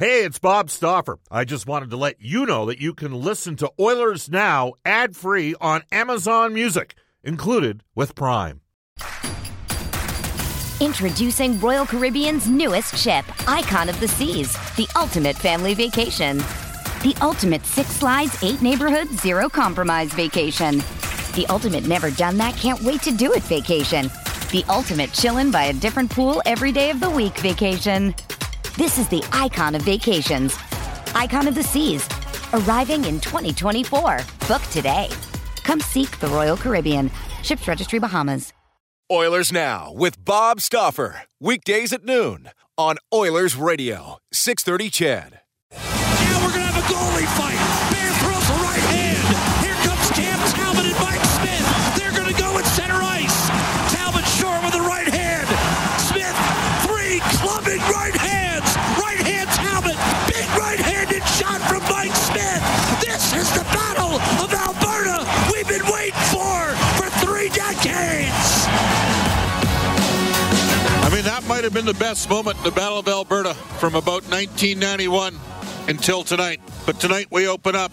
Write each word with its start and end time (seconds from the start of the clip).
Hey, 0.00 0.24
it's 0.24 0.38
Bob 0.38 0.70
Stauffer. 0.70 1.18
I 1.30 1.44
just 1.44 1.66
wanted 1.66 1.90
to 1.90 1.98
let 1.98 2.22
you 2.22 2.46
know 2.46 2.64
that 2.64 2.80
you 2.80 2.94
can 2.94 3.12
listen 3.12 3.56
to 3.56 3.70
Oilers 3.78 4.30
Now 4.30 4.72
ad 4.82 5.14
free 5.14 5.54
on 5.60 5.82
Amazon 5.92 6.54
Music, 6.54 6.94
included 7.22 7.84
with 7.94 8.14
Prime. 8.14 8.62
Introducing 10.80 11.60
Royal 11.60 11.84
Caribbean's 11.84 12.48
newest 12.48 12.96
ship, 12.96 13.26
Icon 13.46 13.90
of 13.90 14.00
the 14.00 14.08
Seas, 14.08 14.54
the 14.76 14.88
ultimate 14.96 15.36
family 15.36 15.74
vacation. 15.74 16.38
The 17.02 17.14
ultimate 17.20 17.66
six 17.66 17.90
slides, 17.90 18.42
eight 18.42 18.62
neighborhoods, 18.62 19.20
zero 19.20 19.50
compromise 19.50 20.14
vacation. 20.14 20.78
The 21.34 21.44
ultimate 21.50 21.86
never 21.86 22.10
done 22.10 22.38
that, 22.38 22.56
can't 22.56 22.82
wait 22.84 23.02
to 23.02 23.12
do 23.14 23.34
it 23.34 23.42
vacation. 23.42 24.06
The 24.50 24.64
ultimate 24.70 25.10
chillin' 25.10 25.52
by 25.52 25.64
a 25.64 25.74
different 25.74 26.10
pool 26.10 26.40
every 26.46 26.72
day 26.72 26.88
of 26.88 27.00
the 27.00 27.10
week 27.10 27.36
vacation. 27.40 28.14
This 28.80 28.96
is 28.96 29.08
the 29.08 29.22
icon 29.30 29.74
of 29.74 29.82
vacations. 29.82 30.56
Icon 31.14 31.46
of 31.46 31.54
the 31.54 31.62
Seas. 31.62 32.08
Arriving 32.54 33.04
in 33.04 33.20
2024. 33.20 34.20
Book 34.48 34.62
today. 34.72 35.10
Come 35.64 35.80
seek 35.80 36.18
the 36.18 36.28
Royal 36.28 36.56
Caribbean. 36.56 37.10
Ships 37.42 37.68
Registry 37.68 37.98
Bahamas. 37.98 38.54
Oilers 39.12 39.52
Now 39.52 39.92
with 39.92 40.24
Bob 40.24 40.62
Stauffer. 40.62 41.24
Weekdays 41.38 41.92
at 41.92 42.06
noon 42.06 42.48
on 42.78 42.96
Oilers 43.12 43.54
Radio. 43.54 44.16
630 44.32 44.88
CHED. 44.88 45.40
Now 45.74 46.42
we're 46.42 46.48
going 46.48 46.64
to 46.64 46.72
have 46.72 46.82
a 46.82 46.86
goalie 46.90 47.26
fight. 47.36 47.92
Bear 47.92 48.12
throws 48.14 48.48
a 48.48 48.62
right 48.64 48.80
hand. 48.80 49.69
Might 71.50 71.64
have 71.64 71.74
been 71.74 71.84
the 71.84 71.94
best 71.94 72.30
moment 72.30 72.58
in 72.58 72.62
the 72.62 72.70
Battle 72.70 73.00
of 73.00 73.08
Alberta 73.08 73.54
from 73.54 73.96
about 73.96 74.22
1991 74.30 75.36
until 75.88 76.22
tonight. 76.22 76.60
But 76.86 77.00
tonight 77.00 77.26
we 77.32 77.48
open 77.48 77.74
up 77.74 77.90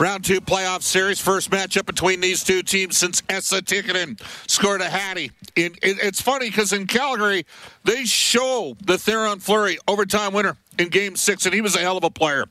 round 0.00 0.24
two 0.24 0.40
playoff 0.40 0.82
series. 0.82 1.20
First 1.20 1.48
matchup 1.52 1.86
between 1.86 2.20
these 2.20 2.42
two 2.42 2.60
teams 2.64 2.98
since 2.98 3.22
Esa 3.28 3.62
Tikkanen 3.62 4.20
scored 4.50 4.80
a 4.80 4.90
hattie. 4.90 5.30
It, 5.54 5.78
it, 5.80 5.98
it's 6.02 6.20
funny 6.20 6.50
because 6.50 6.72
in 6.72 6.88
Calgary, 6.88 7.46
they 7.84 8.04
show 8.04 8.76
the 8.84 8.94
Theoren 8.94 9.40
Fleury 9.40 9.78
overtime 9.86 10.32
winner 10.32 10.56
in 10.76 10.88
game 10.88 11.14
six, 11.14 11.46
and 11.46 11.54
he 11.54 11.60
was 11.60 11.76
a 11.76 11.78
hell 11.78 11.98
of 11.98 12.04
a 12.04 12.10
player. 12.10 12.46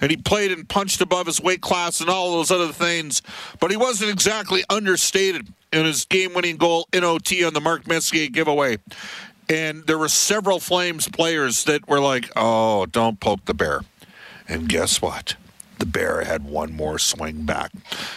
And 0.00 0.10
he 0.10 0.16
played 0.16 0.50
and 0.50 0.68
punched 0.68 1.00
above 1.00 1.26
his 1.26 1.40
weight 1.40 1.60
class 1.60 2.00
and 2.00 2.10
all 2.10 2.32
those 2.32 2.50
other 2.50 2.72
things. 2.72 3.22
But 3.60 3.70
he 3.70 3.76
wasn't 3.76 4.10
exactly 4.10 4.64
understated 4.68 5.46
in 5.72 5.86
his 5.86 6.04
game 6.04 6.34
winning 6.34 6.56
goal 6.56 6.88
in 6.92 7.04
OT 7.04 7.44
on 7.44 7.54
the 7.54 7.60
Mark 7.60 7.86
Messier 7.86 8.28
giveaway. 8.28 8.78
And 9.48 9.86
there 9.86 9.98
were 9.98 10.08
several 10.08 10.60
Flames 10.60 11.08
players 11.08 11.64
that 11.64 11.88
were 11.88 12.00
like, 12.00 12.30
oh, 12.36 12.86
don't 12.86 13.20
poke 13.20 13.44
the 13.44 13.54
bear. 13.54 13.82
And 14.48 14.68
guess 14.68 15.02
what? 15.02 15.36
The 15.78 15.86
Bear 15.86 16.22
had 16.22 16.44
one 16.44 16.72
more 16.72 16.96
swing 16.96 17.44
back. 17.44 17.72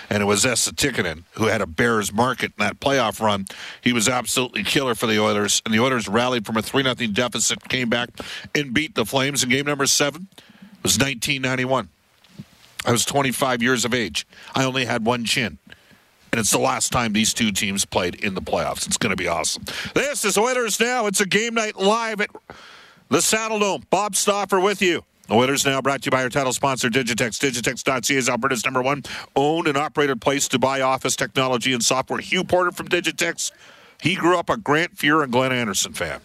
And 0.07 0.21
it 0.21 0.27
was 0.27 0.45
Tikkanen 0.45 1.23
who 1.31 1.45
had 1.45 1.61
a 1.61 1.65
Bears 1.65 2.13
market 2.13 2.51
in 2.57 2.63
that 2.63 2.79
playoff 2.79 3.19
run. 3.19 3.45
He 3.81 3.91
was 3.91 4.07
absolutely 4.07 4.63
killer 4.63 4.93
for 4.93 5.07
the 5.07 5.19
Oilers. 5.19 5.63
And 5.65 5.73
the 5.73 5.79
Oilers 5.79 6.07
rallied 6.07 6.45
from 6.45 6.57
a 6.57 6.61
3 6.61 6.83
0 6.83 6.93
deficit, 7.11 7.67
came 7.67 7.89
back 7.89 8.09
and 8.53 8.71
beat 8.71 8.93
the 8.93 9.03
Flames 9.03 9.43
in 9.43 9.49
game 9.49 9.65
number 9.65 9.87
seven. 9.87 10.27
It 10.37 10.83
was 10.83 10.99
1991. 10.99 11.89
I 12.85 12.91
was 12.91 13.03
25 13.03 13.63
years 13.63 13.83
of 13.83 13.95
age. 13.95 14.27
I 14.53 14.63
only 14.63 14.85
had 14.85 15.03
one 15.03 15.25
chin. 15.25 15.57
And 16.35 16.41
it's 16.41 16.51
the 16.51 16.59
last 16.59 16.91
time 16.91 17.13
these 17.13 17.33
two 17.33 17.53
teams 17.53 17.85
played 17.85 18.15
in 18.15 18.33
the 18.33 18.41
playoffs. 18.41 18.85
It's 18.87 18.97
going 18.97 19.11
to 19.11 19.15
be 19.15 19.29
awesome. 19.29 19.63
This 19.93 20.25
is 20.25 20.37
Oilers 20.37 20.81
Now. 20.81 21.07
It's 21.07 21.21
a 21.21 21.25
game 21.25 21.53
night 21.53 21.77
live 21.77 22.19
at 22.19 22.29
the 23.07 23.19
Saddledome. 23.19 23.89
Bob 23.89 24.17
Stauffer 24.17 24.59
with 24.59 24.81
you. 24.81 25.05
Oilers 25.31 25.65
Now 25.65 25.81
brought 25.81 26.01
to 26.01 26.07
you 26.07 26.11
by 26.11 26.23
our 26.23 26.29
title 26.29 26.51
sponsor, 26.51 26.89
Digitex. 26.89 27.39
Digitex.ca 27.39 28.17
is 28.17 28.27
Alberta's 28.27 28.65
number 28.65 28.81
one 28.81 29.03
owned 29.37 29.69
and 29.69 29.77
operated 29.77 30.19
place 30.19 30.49
to 30.49 30.59
buy 30.59 30.81
office 30.81 31.15
technology 31.15 31.71
and 31.71 31.81
software. 31.81 32.19
Hugh 32.19 32.43
Porter 32.43 32.71
from 32.73 32.89
Digitex. 32.89 33.53
He 34.01 34.15
grew 34.15 34.37
up 34.37 34.49
a 34.49 34.57
Grant 34.57 34.97
Fuhr 34.97 35.23
and 35.23 35.31
Glenn 35.31 35.53
Anderson 35.53 35.93
fan. 35.93 36.19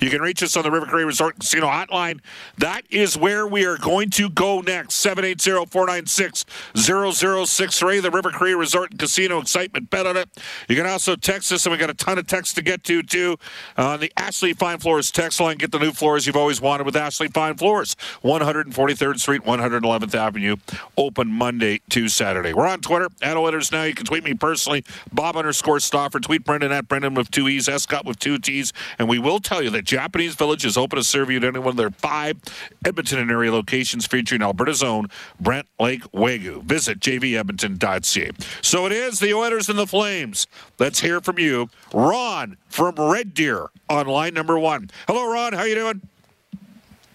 You 0.00 0.10
can 0.10 0.20
reach 0.20 0.42
us 0.42 0.56
on 0.56 0.62
the 0.62 0.70
River 0.70 0.86
Cree 0.86 1.04
Resort 1.04 1.38
Casino 1.38 1.66
hotline. 1.66 2.20
That 2.58 2.82
is 2.90 3.16
where 3.16 3.46
we 3.46 3.64
are 3.64 3.78
going 3.78 4.10
to 4.10 4.28
go 4.30 4.60
next. 4.60 4.96
780-496-0063. 5.04 8.02
The 8.02 8.10
River 8.10 8.30
Cree 8.30 8.54
Resort 8.54 8.90
and 8.90 8.98
Casino 8.98 9.40
excitement 9.40 9.90
bet 9.90 10.06
on 10.06 10.16
it. 10.16 10.28
You 10.68 10.76
can 10.76 10.86
also 10.86 11.16
text 11.16 11.52
us, 11.52 11.66
and 11.66 11.72
we 11.72 11.78
got 11.78 11.90
a 11.90 11.94
ton 11.94 12.18
of 12.18 12.26
texts 12.26 12.54
to 12.54 12.62
get 12.62 12.84
to, 12.84 13.02
too. 13.02 13.36
On 13.76 14.00
the 14.00 14.12
Ashley 14.16 14.52
Fine 14.52 14.78
Floors 14.78 15.10
text 15.10 15.40
line, 15.40 15.56
get 15.56 15.72
the 15.72 15.78
new 15.78 15.92
floors 15.92 16.26
you've 16.26 16.36
always 16.36 16.60
wanted 16.60 16.86
with 16.86 16.96
Ashley 16.96 17.28
Fine 17.28 17.56
Floors. 17.56 17.96
143rd 18.24 19.20
Street, 19.20 19.42
111th 19.42 20.14
Avenue. 20.14 20.56
Open 20.96 21.28
Monday 21.28 21.80
to 21.90 22.08
Saturday. 22.08 22.52
We're 22.52 22.66
on 22.66 22.80
Twitter, 22.80 23.08
at 23.22 23.36
Now. 23.72 23.84
You 23.84 23.94
can 23.94 24.06
tweet 24.06 24.24
me 24.24 24.34
personally, 24.34 24.84
Bob 25.12 25.36
underscore 25.36 25.80
Stauffer. 25.80 26.20
Tweet 26.20 26.44
Brendan 26.44 26.72
at 26.72 26.88
Brendan 26.88 27.14
with 27.14 27.30
two 27.30 27.48
E's, 27.48 27.68
Escott 27.68 28.04
with 28.04 28.18
two 28.18 28.38
T's. 28.38 28.72
And 28.98 29.08
we 29.08 29.18
will 29.18 29.40
tell 29.40 29.62
you 29.62 29.70
that 29.76 29.84
Japanese 29.84 30.34
Village 30.34 30.64
is 30.64 30.76
open 30.78 30.96
to 30.96 31.04
serve 31.04 31.30
you 31.30 31.36
at 31.36 31.44
any 31.44 31.58
one 31.58 31.68
of 31.68 31.76
their 31.76 31.90
five 31.90 32.38
Edmonton 32.84 33.18
and 33.18 33.30
area 33.30 33.52
locations 33.52 34.06
featuring 34.06 34.40
Alberta's 34.40 34.82
own 34.82 35.08
Brant 35.38 35.68
Lake 35.78 36.02
Wagyu. 36.12 36.62
Visit 36.62 36.98
jvedmonton.ca. 36.98 38.30
So 38.62 38.86
it 38.86 38.92
is 38.92 39.20
the 39.20 39.34
Oilers 39.34 39.68
and 39.68 39.78
the 39.78 39.86
Flames. 39.86 40.46
Let's 40.78 41.00
hear 41.00 41.20
from 41.20 41.38
you, 41.38 41.68
Ron 41.92 42.56
from 42.68 42.94
Red 42.96 43.34
Deer 43.34 43.66
on 43.90 44.06
line 44.06 44.32
number 44.32 44.58
one. 44.58 44.88
Hello, 45.06 45.30
Ron. 45.30 45.52
How 45.52 45.64
you 45.64 45.74
doing? 45.74 46.00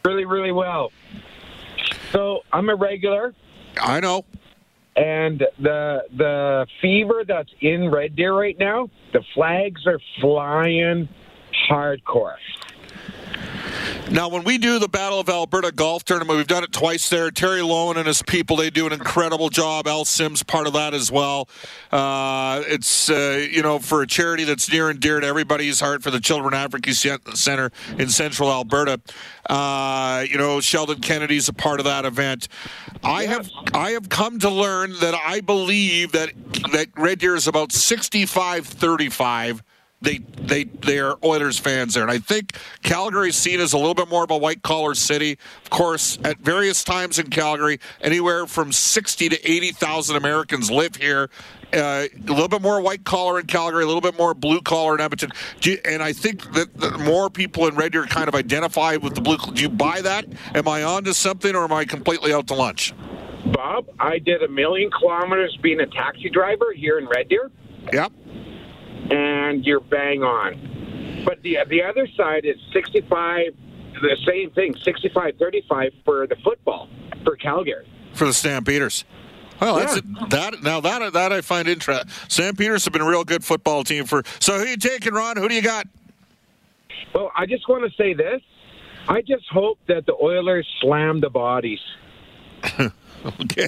Really, 0.05 0.25
really 0.25 0.51
well. 0.51 0.91
So 2.11 2.41
I'm 2.53 2.69
a 2.69 2.75
regular, 2.75 3.33
I 3.81 3.99
know. 4.01 4.25
and 4.95 5.43
the 5.59 6.03
the 6.15 6.67
fever 6.81 7.23
that's 7.27 7.49
in 7.61 7.89
Red 7.89 8.15
Deer 8.15 8.33
right 8.37 8.57
now, 8.59 8.89
the 9.13 9.23
flags 9.33 9.87
are 9.87 9.99
flying 10.19 11.09
hardcore. 11.69 12.35
Now, 14.09 14.27
when 14.27 14.43
we 14.43 14.57
do 14.57 14.77
the 14.77 14.89
Battle 14.89 15.21
of 15.21 15.29
Alberta 15.29 15.71
golf 15.71 16.03
tournament, 16.03 16.35
we've 16.35 16.45
done 16.45 16.65
it 16.65 16.73
twice 16.73 17.07
there. 17.07 17.31
Terry 17.31 17.61
Lowen 17.61 17.95
and 17.95 18.05
his 18.05 18.21
people, 18.21 18.57
they 18.57 18.69
do 18.69 18.85
an 18.85 18.91
incredible 18.91 19.49
job. 19.49 19.87
Al 19.87 20.03
Sims, 20.03 20.43
part 20.43 20.67
of 20.67 20.73
that 20.73 20.93
as 20.93 21.09
well. 21.09 21.47
Uh, 21.91 22.61
it's, 22.67 23.09
uh, 23.09 23.47
you 23.49 23.61
know, 23.61 23.79
for 23.79 24.01
a 24.01 24.07
charity 24.07 24.43
that's 24.43 24.69
near 24.69 24.89
and 24.89 24.99
dear 24.99 25.21
to 25.21 25.25
everybody's 25.27 25.79
heart 25.79 26.03
for 26.03 26.11
the 26.11 26.19
Children 26.19 26.53
Advocacy 26.53 27.09
Center 27.33 27.71
in 27.97 28.09
central 28.09 28.51
Alberta. 28.51 28.99
Uh, 29.49 30.25
you 30.29 30.37
know, 30.37 30.59
Sheldon 30.59 30.99
Kennedy's 30.99 31.47
a 31.47 31.53
part 31.53 31.79
of 31.79 31.85
that 31.85 32.03
event. 32.03 32.49
I 33.03 33.23
have 33.23 33.49
I 33.73 33.91
have 33.91 34.09
come 34.09 34.39
to 34.39 34.49
learn 34.49 34.91
that 34.99 35.15
I 35.15 35.39
believe 35.39 36.11
that 36.11 36.31
that 36.73 36.87
Red 36.97 37.19
Deer 37.19 37.35
is 37.35 37.47
about 37.47 37.69
65-35 37.69 39.61
they 40.01 40.17
they 40.17 40.63
they 40.65 40.99
are 40.99 41.17
Oilers 41.23 41.59
fans 41.59 41.93
there, 41.93 42.03
and 42.03 42.11
I 42.11 42.17
think 42.17 42.57
Calgary's 42.83 43.35
seen 43.35 43.59
as 43.59 43.73
a 43.73 43.77
little 43.77 43.93
bit 43.93 44.09
more 44.09 44.23
of 44.23 44.31
a 44.31 44.37
white 44.37 44.63
collar 44.63 44.95
city. 44.95 45.37
Of 45.63 45.69
course, 45.69 46.17
at 46.23 46.39
various 46.39 46.83
times 46.83 47.19
in 47.19 47.29
Calgary, 47.29 47.79
anywhere 48.01 48.47
from 48.47 48.71
sixty 48.71 49.29
to 49.29 49.49
eighty 49.51 49.71
thousand 49.71 50.15
Americans 50.15 50.69
live 50.71 50.95
here. 50.95 51.29
Uh, 51.73 52.07
a 52.27 52.31
little 52.33 52.49
bit 52.49 52.61
more 52.61 52.81
white 52.81 53.05
collar 53.05 53.39
in 53.39 53.45
Calgary, 53.45 53.81
a 53.83 53.85
little 53.85 54.01
bit 54.01 54.17
more 54.17 54.33
blue 54.33 54.59
collar 54.59 54.93
in 54.93 54.99
Edmonton, 54.99 55.31
Do 55.61 55.71
you- 55.71 55.79
and 55.85 56.03
I 56.03 56.11
think 56.11 56.51
that, 56.51 56.75
that 56.79 56.99
more 56.99 57.29
people 57.29 57.65
in 57.67 57.75
Red 57.75 57.93
Deer 57.93 58.05
kind 58.07 58.27
of 58.27 58.35
identify 58.35 58.97
with 58.97 59.15
the 59.15 59.21
blue. 59.21 59.37
Do 59.37 59.61
you 59.61 59.69
buy 59.69 60.01
that? 60.01 60.25
Am 60.53 60.67
I 60.67 60.83
on 60.83 61.05
to 61.05 61.13
something, 61.13 61.55
or 61.55 61.63
am 61.63 61.71
I 61.71 61.85
completely 61.85 62.33
out 62.33 62.47
to 62.47 62.55
lunch? 62.55 62.93
Bob, 63.53 63.85
I 64.01 64.19
did 64.19 64.43
a 64.43 64.49
million 64.49 64.91
kilometers 64.91 65.57
being 65.61 65.79
a 65.79 65.85
taxi 65.87 66.29
driver 66.29 66.73
here 66.75 66.99
in 66.99 67.07
Red 67.07 67.29
Deer, 67.29 67.49
Yep. 67.93 68.11
And 69.11 69.65
you're 69.65 69.79
bang 69.79 70.23
on. 70.23 71.23
But 71.25 71.41
the 71.43 71.57
the 71.67 71.83
other 71.83 72.07
side 72.17 72.45
is 72.45 72.57
65, 72.73 73.55
the 74.01 74.17
same 74.25 74.49
thing, 74.51 74.73
65-35 74.73 75.91
for 76.03 76.25
the 76.27 76.35
football 76.43 76.89
for 77.23 77.35
Calgary. 77.35 77.87
for 78.13 78.25
the 78.25 78.33
Stampeders. 78.33 79.05
Well, 79.59 79.75
that's 79.75 79.97
it. 79.97 80.05
that. 80.31 80.63
Now 80.63 80.79
that 80.79 81.13
that 81.13 81.31
I 81.31 81.41
find 81.41 81.67
interesting. 81.67 82.09
Stampeders 82.27 82.83
have 82.85 82.93
been 82.93 83.03
a 83.03 83.07
real 83.07 83.23
good 83.23 83.43
football 83.43 83.83
team 83.83 84.05
for. 84.05 84.23
So 84.39 84.57
who 84.57 84.65
you 84.65 84.77
taking, 84.77 85.13
Ron? 85.13 85.37
Who 85.37 85.47
do 85.47 85.53
you 85.53 85.61
got? 85.61 85.87
Well, 87.13 87.31
I 87.35 87.45
just 87.45 87.69
want 87.69 87.83
to 87.83 87.95
say 87.95 88.13
this. 88.13 88.41
I 89.07 89.21
just 89.21 89.45
hope 89.51 89.77
that 89.87 90.05
the 90.07 90.15
Oilers 90.15 90.67
slam 90.81 91.19
the 91.19 91.29
bodies. 91.29 91.79
Okay. 93.39 93.67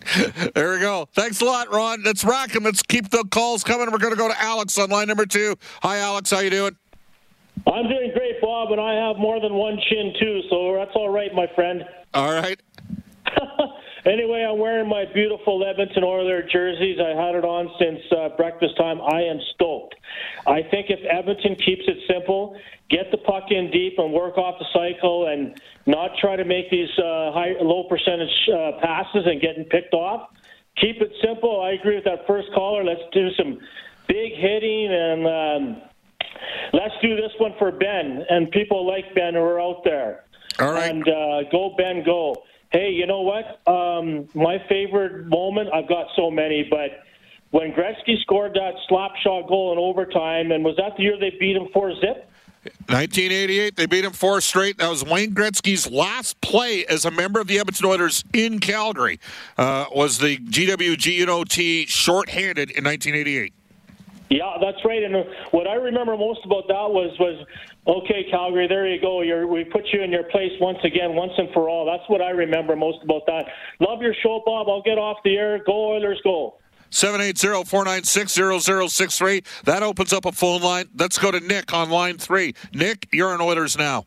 There 0.54 0.72
we 0.72 0.80
go. 0.80 1.08
Thanks 1.12 1.40
a 1.40 1.44
lot, 1.44 1.70
Ron. 1.72 2.02
Let's 2.02 2.24
rock 2.24 2.54
'em. 2.56 2.64
Let's 2.64 2.82
keep 2.82 3.10
the 3.10 3.24
calls 3.30 3.62
coming. 3.62 3.90
We're 3.90 3.98
going 3.98 4.12
to 4.12 4.18
go 4.18 4.28
to 4.28 4.42
Alex 4.42 4.78
on 4.78 4.90
line 4.90 5.08
number 5.08 5.26
two. 5.26 5.56
Hi, 5.82 5.98
Alex. 5.98 6.30
How 6.30 6.40
you 6.40 6.50
doing? 6.50 6.76
I'm 7.66 7.88
doing 7.88 8.10
great, 8.14 8.40
Bob, 8.40 8.72
and 8.72 8.80
I 8.80 8.94
have 8.94 9.18
more 9.18 9.40
than 9.40 9.54
one 9.54 9.78
chin 9.88 10.14
too, 10.18 10.40
so 10.48 10.76
that's 10.78 10.92
all 10.94 11.10
right, 11.10 11.32
my 11.34 11.46
friend. 11.54 11.84
All 12.14 12.32
right. 12.32 12.58
anyway, 14.06 14.46
I'm 14.48 14.58
wearing 14.58 14.88
my 14.88 15.04
beautiful 15.12 15.64
Edmonton 15.64 16.04
Oilers 16.04 16.50
jerseys. 16.50 16.98
I 17.00 17.10
had 17.10 17.34
it 17.34 17.44
on 17.44 17.70
since 17.78 18.00
uh, 18.12 18.30
breakfast 18.36 18.76
time. 18.76 19.00
I 19.00 19.22
am 19.22 19.40
stoked. 19.54 19.94
I 20.46 20.62
think 20.62 20.90
if 20.90 21.00
Edmonton 21.10 21.56
keeps 21.56 21.82
it 21.86 21.98
simple, 22.08 22.58
get 22.88 23.10
the 23.10 23.18
puck 23.18 23.50
in 23.50 23.70
deep 23.70 23.98
and 23.98 24.12
work 24.12 24.38
off 24.38 24.58
the 24.58 24.66
cycle, 24.72 25.28
and 25.28 25.60
not 25.86 26.10
try 26.20 26.36
to 26.36 26.44
make 26.44 26.70
these 26.70 26.90
uh, 26.98 27.32
high, 27.32 27.54
low 27.60 27.84
percentage 27.84 28.48
uh, 28.48 28.72
passes 28.80 29.26
and 29.26 29.40
getting 29.40 29.64
picked 29.64 29.94
off. 29.94 30.30
Keep 30.80 31.02
it 31.02 31.12
simple. 31.24 31.60
I 31.62 31.72
agree 31.72 31.96
with 31.96 32.04
that 32.04 32.26
first 32.26 32.48
caller. 32.54 32.84
Let's 32.84 33.02
do 33.12 33.30
some 33.36 33.58
big 34.06 34.32
hitting 34.34 34.88
and. 34.92 35.26
Um, 35.26 35.82
Let's 36.72 36.94
do 37.02 37.16
this 37.16 37.32
one 37.38 37.54
for 37.58 37.72
Ben 37.72 38.24
and 38.28 38.50
people 38.50 38.86
like 38.86 39.14
Ben 39.14 39.34
who 39.34 39.40
are 39.40 39.60
out 39.60 39.82
there. 39.84 40.24
All 40.58 40.72
right. 40.72 40.90
And 40.90 41.06
uh, 41.06 41.50
go, 41.50 41.74
Ben, 41.76 42.02
go. 42.04 42.42
Hey, 42.70 42.90
you 42.90 43.06
know 43.06 43.22
what? 43.22 43.60
Um, 43.66 44.28
my 44.34 44.58
favorite 44.68 45.26
moment, 45.26 45.70
I've 45.74 45.88
got 45.88 46.06
so 46.14 46.30
many, 46.30 46.66
but 46.70 47.02
when 47.50 47.72
Gretzky 47.72 48.20
scored 48.22 48.54
that 48.54 48.74
slap 48.88 49.16
shot 49.22 49.48
goal 49.48 49.72
in 49.72 49.78
overtime, 49.78 50.52
and 50.52 50.64
was 50.64 50.76
that 50.76 50.96
the 50.96 51.02
year 51.02 51.18
they 51.18 51.30
beat 51.38 51.56
him 51.56 51.68
4 51.72 51.94
zip? 51.96 52.30
1988, 52.62 53.76
they 53.76 53.86
beat 53.86 54.04
him 54.04 54.12
four 54.12 54.40
straight. 54.42 54.76
That 54.78 54.90
was 54.90 55.02
Wayne 55.02 55.34
Gretzky's 55.34 55.90
last 55.90 56.38
play 56.42 56.84
as 56.86 57.06
a 57.06 57.10
member 57.10 57.40
of 57.40 57.46
the 57.46 57.58
Edmonton 57.58 57.86
Oilers 57.86 58.22
in 58.34 58.58
Calgary. 58.58 59.18
Uh, 59.56 59.86
was 59.94 60.18
the 60.18 60.36
GWGNOT 60.36 61.88
shorthanded 61.88 62.70
in 62.70 62.84
1988? 62.84 63.54
Yeah, 64.30 64.56
that's 64.60 64.78
right. 64.84 65.02
And 65.02 65.16
uh, 65.16 65.24
what 65.50 65.66
I 65.66 65.74
remember 65.74 66.16
most 66.16 66.44
about 66.44 66.68
that 66.68 66.88
was 66.88 67.10
was 67.18 67.44
okay, 67.86 68.24
Calgary, 68.30 68.68
there 68.68 68.86
you 68.86 69.00
go. 69.00 69.22
You're, 69.22 69.48
we 69.48 69.64
put 69.64 69.82
you 69.92 70.02
in 70.02 70.12
your 70.12 70.22
place 70.24 70.52
once 70.60 70.78
again, 70.84 71.16
once 71.16 71.32
and 71.36 71.48
for 71.52 71.68
all. 71.68 71.84
That's 71.84 72.08
what 72.08 72.22
I 72.22 72.30
remember 72.30 72.76
most 72.76 73.02
about 73.02 73.26
that. 73.26 73.46
Love 73.80 74.00
your 74.00 74.14
show, 74.22 74.40
Bob. 74.46 74.68
I'll 74.68 74.82
get 74.82 74.98
off 74.98 75.16
the 75.24 75.36
air. 75.36 75.60
Go 75.66 75.94
Oilers, 75.94 76.20
go. 76.22 76.54
780-496-0063. 76.92 79.64
That 79.64 79.82
opens 79.82 80.12
up 80.12 80.24
a 80.24 80.30
phone 80.32 80.62
line. 80.62 80.88
Let's 80.96 81.18
go 81.18 81.32
to 81.32 81.40
Nick 81.40 81.72
on 81.72 81.90
line 81.90 82.18
three. 82.18 82.54
Nick, 82.72 83.08
you're 83.12 83.32
on 83.32 83.40
Oilers 83.40 83.76
now. 83.76 84.06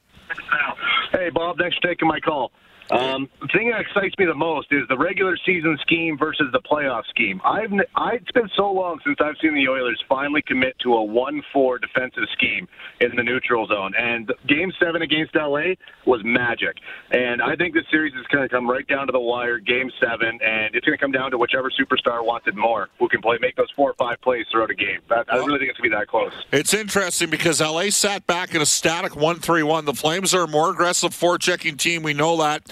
Hey, 1.11 1.29
Bob. 1.29 1.57
Thanks 1.57 1.75
for 1.77 1.87
taking 1.87 2.07
my 2.07 2.19
call. 2.19 2.51
Um, 2.93 3.27
the 3.41 3.47
thing 3.47 3.71
that 3.71 3.81
excites 3.81 4.13
me 4.19 4.25
the 4.25 4.35
most 4.35 4.67
is 4.71 4.87
the 4.87 4.97
regular 4.97 5.35
season 5.45 5.79
scheme 5.81 6.15
versus 6.15 6.47
the 6.53 6.59
playoff 6.59 7.03
scheme. 7.09 7.41
I've 7.43 7.71
I, 7.95 8.15
it's 8.15 8.31
been 8.31 8.49
so 8.55 8.71
long 8.71 8.99
since 9.03 9.17
I've 9.19 9.35
seen 9.41 9.55
the 9.55 9.67
Oilers 9.67 10.01
finally 10.07 10.43
commit 10.43 10.77
to 10.83 10.93
a 10.93 11.03
one-four 11.03 11.79
defensive 11.79 12.25
scheme 12.33 12.67
in 13.01 13.15
the 13.15 13.23
neutral 13.23 13.65
zone, 13.65 13.93
and 13.97 14.31
Game 14.47 14.71
Seven 14.79 15.01
against 15.01 15.33
LA 15.33 15.73
was 16.05 16.21
magic. 16.23 16.77
And 17.09 17.41
I 17.41 17.55
think 17.55 17.73
this 17.73 17.85
series 17.89 18.13
is 18.13 18.27
going 18.27 18.47
to 18.47 18.49
come 18.49 18.69
right 18.69 18.87
down 18.87 19.07
to 19.07 19.11
the 19.11 19.19
wire, 19.19 19.57
Game 19.57 19.89
Seven, 19.99 20.39
and 20.43 20.75
it's 20.75 20.85
going 20.85 20.97
to 20.97 21.01
come 21.01 21.11
down 21.11 21.31
to 21.31 21.39
whichever 21.39 21.71
superstar 21.71 22.23
wants 22.23 22.47
it 22.47 22.55
more, 22.55 22.89
who 22.99 23.09
can 23.09 23.21
play 23.21 23.37
make 23.41 23.55
those 23.55 23.71
four 23.75 23.89
or 23.89 23.95
five 23.95 24.21
plays 24.21 24.45
throughout 24.51 24.69
a 24.69 24.75
game. 24.75 24.99
That, 25.09 25.25
I 25.33 25.37
really 25.37 25.57
think 25.57 25.71
it's 25.71 25.79
going 25.79 25.89
to 25.89 25.95
be 25.95 25.99
that 25.99 26.07
close. 26.07 26.33
It's 26.51 26.75
interesting 26.75 27.31
because 27.31 27.59
LA 27.59 27.89
sat 27.89 28.27
back 28.27 28.53
in 28.53 28.61
a 28.61 28.67
static 28.67 29.15
one-three-one. 29.15 29.85
The 29.85 29.95
Flames 29.95 30.35
are 30.35 30.43
a 30.43 30.47
more 30.47 30.69
aggressive 30.71 31.11
forechecking 31.11 31.77
team. 31.77 32.03
We 32.03 32.13
know 32.13 32.37
that 32.37 32.71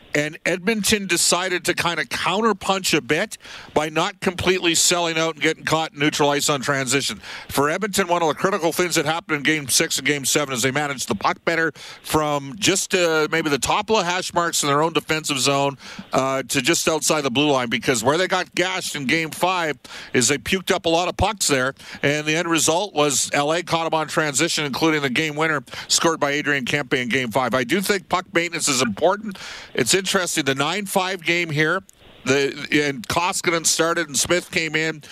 and 0.13 0.37
Edmonton 0.45 1.07
decided 1.07 1.65
to 1.65 1.73
kind 1.73 1.99
of 1.99 2.09
counterpunch 2.09 2.95
a 2.95 3.01
bit 3.01 3.37
by 3.73 3.89
not 3.89 4.19
completely 4.19 4.75
selling 4.75 5.17
out 5.17 5.35
and 5.35 5.43
getting 5.43 5.63
caught 5.63 5.93
in 5.93 5.99
neutral 5.99 6.29
ice 6.29 6.49
on 6.49 6.61
transition. 6.61 7.21
For 7.49 7.69
Edmonton, 7.69 8.07
one 8.07 8.21
of 8.21 8.27
the 8.27 8.35
critical 8.35 8.71
things 8.71 8.95
that 8.95 9.05
happened 9.05 9.37
in 9.37 9.43
Game 9.43 9.67
Six 9.67 9.97
and 9.97 10.07
Game 10.07 10.25
Seven 10.25 10.53
is 10.53 10.61
they 10.61 10.71
managed 10.71 11.07
the 11.07 11.15
puck 11.15 11.43
better 11.45 11.71
from 12.03 12.55
just 12.57 12.93
uh, 12.93 13.27
maybe 13.31 13.49
the 13.49 13.59
top 13.59 13.89
of 13.89 13.97
the 13.97 14.03
hash 14.03 14.33
marks 14.33 14.63
in 14.63 14.69
their 14.69 14.81
own 14.81 14.93
defensive 14.93 15.39
zone 15.39 15.77
uh, 16.13 16.43
to 16.43 16.61
just 16.61 16.87
outside 16.87 17.21
the 17.21 17.31
blue 17.31 17.51
line. 17.51 17.69
Because 17.69 18.03
where 18.03 18.17
they 18.17 18.27
got 18.27 18.53
gashed 18.55 18.95
in 18.95 19.05
Game 19.05 19.31
Five 19.31 19.77
is 20.13 20.27
they 20.27 20.37
puked 20.37 20.71
up 20.71 20.85
a 20.85 20.89
lot 20.89 21.07
of 21.07 21.17
pucks 21.17 21.47
there, 21.47 21.73
and 22.03 22.25
the 22.25 22.35
end 22.35 22.47
result 22.47 22.93
was 22.93 23.31
LA 23.33 23.61
caught 23.61 23.89
them 23.89 23.97
on 23.97 24.07
transition, 24.07 24.65
including 24.65 25.01
the 25.01 25.09
game 25.09 25.35
winner 25.35 25.63
scored 25.87 26.19
by 26.19 26.31
Adrian 26.31 26.65
Kempe 26.65 27.01
in 27.01 27.09
Game 27.09 27.31
Five. 27.31 27.53
I 27.53 27.63
do 27.63 27.81
think 27.81 28.09
puck 28.09 28.25
maintenance 28.33 28.67
is 28.67 28.81
important. 28.81 29.37
It's 29.73 29.93
interesting. 30.01 30.45
The 30.45 30.55
nine-five 30.55 31.23
game 31.23 31.49
here, 31.51 31.81
the 32.25 32.49
and 32.87 33.07
Koskinen 33.07 33.65
started 33.67 34.07
and 34.07 34.17
Smith 34.17 34.49
came 34.51 34.75
in. 34.75 35.03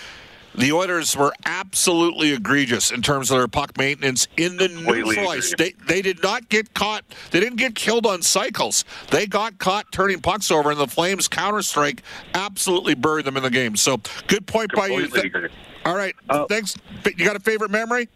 The 0.56 0.72
Oilers 0.72 1.16
were 1.16 1.32
absolutely 1.44 2.32
egregious 2.32 2.90
in 2.90 3.02
terms 3.02 3.30
of 3.30 3.38
their 3.38 3.46
puck 3.46 3.78
maintenance 3.78 4.26
in 4.36 4.56
the 4.56 4.66
neutral 4.66 5.28
ice. 5.28 5.54
They, 5.56 5.74
they 5.86 6.02
did 6.02 6.24
not 6.24 6.48
get 6.48 6.74
caught. 6.74 7.04
They 7.30 7.38
didn't 7.38 7.58
get 7.58 7.76
killed 7.76 8.04
on 8.04 8.20
cycles. 8.22 8.84
They 9.12 9.28
got 9.28 9.58
caught 9.58 9.92
turning 9.92 10.18
pucks 10.20 10.50
over, 10.50 10.72
and 10.72 10.80
the 10.80 10.88
Flames 10.88 11.28
counter 11.28 11.62
strike 11.62 12.02
absolutely 12.34 12.94
buried 12.94 13.26
them 13.26 13.36
in 13.36 13.44
the 13.44 13.50
game. 13.50 13.76
So 13.76 14.00
good 14.26 14.44
point 14.48 14.72
Completely 14.72 15.06
by 15.06 15.16
you. 15.22 15.28
agree. 15.28 15.48
All 15.84 15.94
right, 15.94 16.16
Uh, 16.28 16.46
thanks. 16.46 16.76
You 17.06 17.24
got 17.24 17.36
a 17.36 17.40
favorite 17.40 17.70
memory? 17.70 18.08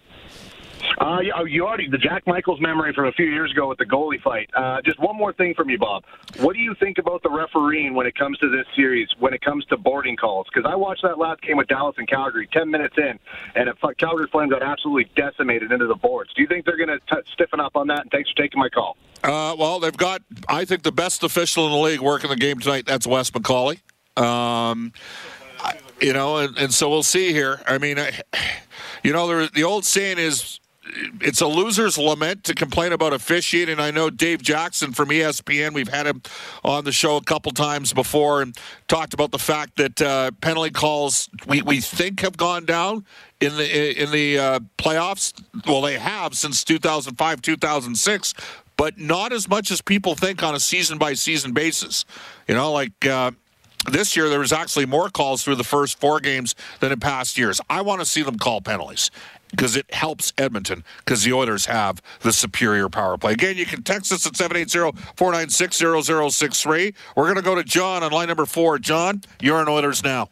Uh, 0.98 1.20
yeah, 1.22 1.42
you 1.44 1.66
already 1.66 1.88
the 1.88 1.98
Jack 1.98 2.26
Michaels 2.26 2.60
memory 2.60 2.92
from 2.92 3.06
a 3.06 3.12
few 3.12 3.26
years 3.26 3.50
ago 3.50 3.68
with 3.68 3.78
the 3.78 3.84
goalie 3.84 4.20
fight. 4.20 4.50
Uh, 4.54 4.80
just 4.82 4.98
one 4.98 5.16
more 5.16 5.32
thing 5.32 5.54
from 5.54 5.68
you, 5.70 5.78
Bob. 5.78 6.04
What 6.40 6.54
do 6.54 6.60
you 6.60 6.74
think 6.74 6.98
about 6.98 7.22
the 7.22 7.30
refereeing 7.30 7.94
when 7.94 8.06
it 8.06 8.14
comes 8.14 8.38
to 8.38 8.48
this 8.48 8.66
series? 8.76 9.08
When 9.18 9.34
it 9.34 9.40
comes 9.40 9.64
to 9.66 9.76
boarding 9.76 10.16
calls? 10.16 10.46
Because 10.52 10.68
I 10.70 10.74
watched 10.76 11.02
that 11.02 11.18
last 11.18 11.42
game 11.42 11.56
with 11.56 11.68
Dallas 11.68 11.96
and 11.98 12.08
Calgary, 12.08 12.48
ten 12.52 12.70
minutes 12.70 12.94
in, 12.96 13.18
and 13.54 13.68
it, 13.68 13.76
Calgary 13.98 14.28
Flames 14.30 14.52
got 14.52 14.62
absolutely 14.62 15.10
decimated 15.16 15.72
into 15.72 15.86
the 15.86 15.94
boards. 15.94 16.32
Do 16.34 16.42
you 16.42 16.48
think 16.48 16.64
they're 16.64 16.76
going 16.76 16.98
to 16.98 17.22
stiffen 17.32 17.60
up 17.60 17.76
on 17.76 17.86
that? 17.88 18.02
And 18.02 18.10
thanks 18.10 18.30
for 18.30 18.36
taking 18.36 18.60
my 18.60 18.68
call. 18.68 18.96
Uh, 19.22 19.56
well, 19.58 19.80
they've 19.80 19.96
got, 19.96 20.22
I 20.48 20.64
think, 20.64 20.82
the 20.82 20.92
best 20.92 21.22
official 21.22 21.66
in 21.66 21.72
the 21.72 21.78
league 21.78 22.00
working 22.00 22.28
the 22.30 22.36
game 22.36 22.58
tonight. 22.58 22.84
That's 22.86 23.06
Wes 23.06 23.30
McCauley. 23.30 23.80
Um, 24.16 24.92
you 26.00 26.12
know, 26.12 26.38
and, 26.38 26.56
and 26.58 26.74
so 26.74 26.90
we'll 26.90 27.02
see 27.02 27.32
here. 27.32 27.62
I 27.66 27.78
mean, 27.78 27.98
I, 27.98 28.20
you 29.02 29.12
know, 29.12 29.26
there, 29.26 29.48
the 29.48 29.64
old 29.64 29.84
saying 29.84 30.18
is 30.18 30.60
it's 31.20 31.40
a 31.40 31.46
loser's 31.46 31.96
lament 31.96 32.44
to 32.44 32.54
complain 32.54 32.92
about 32.92 33.12
officiating. 33.12 33.80
I 33.80 33.90
know 33.90 34.10
Dave 34.10 34.42
Jackson 34.42 34.92
from 34.92 35.08
ESPN. 35.08 35.72
We've 35.72 35.88
had 35.88 36.06
him 36.06 36.22
on 36.62 36.84
the 36.84 36.92
show 36.92 37.16
a 37.16 37.22
couple 37.22 37.52
times 37.52 37.92
before 37.92 38.42
and 38.42 38.56
talked 38.88 39.14
about 39.14 39.30
the 39.30 39.38
fact 39.38 39.76
that 39.76 40.00
uh, 40.02 40.30
penalty 40.40 40.70
calls 40.70 41.28
we, 41.46 41.62
we 41.62 41.80
think 41.80 42.20
have 42.20 42.36
gone 42.36 42.64
down 42.64 43.04
in 43.40 43.56
the 43.56 44.02
in 44.02 44.10
the 44.10 44.38
uh, 44.38 44.60
playoffs. 44.78 45.32
Well, 45.66 45.80
they 45.82 45.98
have 45.98 46.34
since 46.34 46.62
2005, 46.64 47.42
2006, 47.42 48.34
but 48.76 48.98
not 48.98 49.32
as 49.32 49.48
much 49.48 49.70
as 49.70 49.80
people 49.80 50.14
think 50.14 50.42
on 50.42 50.54
a 50.54 50.60
season 50.60 50.98
by 50.98 51.14
season 51.14 51.52
basis. 51.52 52.04
You 52.48 52.54
know, 52.54 52.72
like. 52.72 53.06
Uh, 53.06 53.32
this 53.86 54.16
year, 54.16 54.30
there 54.30 54.38
was 54.38 54.50
actually 54.50 54.86
more 54.86 55.10
calls 55.10 55.44
through 55.44 55.56
the 55.56 55.62
first 55.62 56.00
four 56.00 56.18
games 56.18 56.54
than 56.80 56.90
in 56.90 57.00
past 57.00 57.36
years. 57.36 57.60
I 57.68 57.82
want 57.82 58.00
to 58.00 58.06
see 58.06 58.22
them 58.22 58.38
call 58.38 58.62
penalties 58.62 59.10
because 59.56 59.76
it 59.76 59.92
helps 59.92 60.32
Edmonton 60.36 60.84
because 60.98 61.24
the 61.24 61.32
Oilers 61.32 61.66
have 61.66 62.02
the 62.20 62.32
superior 62.32 62.88
power 62.88 63.18
play. 63.18 63.32
Again, 63.32 63.56
you 63.56 63.66
can 63.66 63.82
text 63.82 64.12
us 64.12 64.24
at 64.26 64.34
780-496-0063. 64.34 66.94
We're 67.16 67.24
going 67.24 67.36
to 67.36 67.42
go 67.42 67.54
to 67.54 67.64
John 67.64 68.02
on 68.02 68.12
line 68.12 68.28
number 68.28 68.46
four. 68.46 68.78
John, 68.78 69.22
you're 69.40 69.60
in 69.62 69.68
Oilers 69.68 70.02
now. 70.02 70.28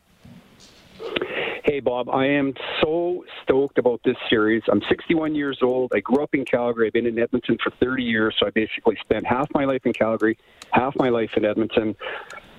Hey, 1.65 1.81
Bob, 1.81 2.11
I 2.11 2.27
am 2.27 2.55
so 2.83 3.25
stoked 3.43 3.79
about 3.79 4.01
this 4.05 4.17
series. 4.29 4.63
I'm 4.71 4.83
61 4.89 5.35
years 5.35 5.59
old. 5.63 5.93
I 5.95 6.01
grew 6.01 6.23
up 6.23 6.35
in 6.35 6.45
Calgary. 6.45 6.89
I've 6.89 6.93
been 6.93 7.07
in 7.07 7.19
Edmonton 7.19 7.57
for 7.63 7.71
30 7.81 8.03
years, 8.03 8.35
so 8.39 8.47
I 8.47 8.51
basically 8.51 8.97
spent 9.01 9.27
half 9.27 9.49
my 9.55 9.65
life 9.65 9.87
in 9.87 9.93
Calgary, 9.93 10.37
half 10.73 10.95
my 10.97 11.09
life 11.09 11.31
in 11.37 11.45
Edmonton. 11.45 11.97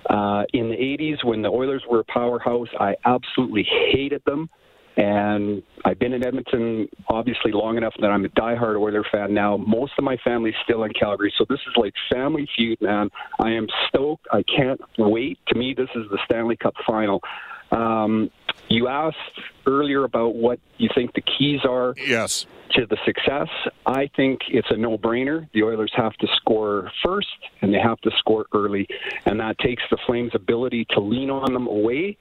Uh, 0.08 0.44
in 0.52 0.70
the 0.70 0.76
80s, 0.76 1.22
when 1.22 1.42
the 1.42 1.48
Oilers 1.48 1.82
were 1.88 2.00
a 2.00 2.04
powerhouse, 2.04 2.68
I 2.80 2.96
absolutely 3.04 3.66
hated 3.92 4.22
them. 4.24 4.48
And 4.96 5.62
I've 5.84 5.98
been 5.98 6.12
in 6.12 6.24
Edmonton 6.24 6.88
obviously 7.08 7.50
long 7.52 7.76
enough 7.76 7.94
that 8.00 8.10
I'm 8.10 8.24
a 8.24 8.28
diehard 8.28 8.80
Oiler 8.80 9.04
fan 9.10 9.34
now. 9.34 9.56
Most 9.56 9.92
of 9.98 10.04
my 10.04 10.16
family's 10.24 10.54
still 10.62 10.84
in 10.84 10.92
Calgary, 10.92 11.32
so 11.36 11.44
this 11.48 11.58
is 11.66 11.74
like 11.76 11.92
family 12.12 12.48
feud, 12.56 12.80
man. 12.80 13.10
I 13.40 13.50
am 13.50 13.66
stoked. 13.88 14.26
I 14.32 14.44
can't 14.44 14.80
wait. 14.98 15.38
To 15.48 15.58
me, 15.58 15.74
this 15.76 15.88
is 15.96 16.04
the 16.10 16.18
Stanley 16.26 16.56
Cup 16.56 16.74
final. 16.86 17.20
Um, 17.72 18.30
you 18.68 18.86
asked 18.86 19.16
earlier 19.66 20.04
about 20.04 20.36
what 20.36 20.60
you 20.78 20.88
think 20.94 21.12
the 21.14 21.22
keys 21.22 21.60
are 21.68 21.94
Yes. 21.96 22.46
to 22.76 22.86
the 22.86 22.96
success. 23.04 23.48
I 23.84 24.08
think 24.16 24.42
it's 24.48 24.68
a 24.70 24.76
no-brainer. 24.76 25.48
The 25.52 25.64
Oilers 25.64 25.92
have 25.96 26.12
to 26.14 26.28
score 26.36 26.90
first, 27.04 27.26
and 27.62 27.74
they 27.74 27.80
have 27.80 28.00
to 28.02 28.10
score 28.18 28.46
early, 28.54 28.86
and 29.26 29.40
that 29.40 29.58
takes 29.58 29.82
the 29.90 29.98
Flames' 30.06 30.32
ability 30.34 30.86
to 30.90 31.00
lean 31.00 31.30
on 31.30 31.52
them 31.52 31.66
away. 31.66 32.16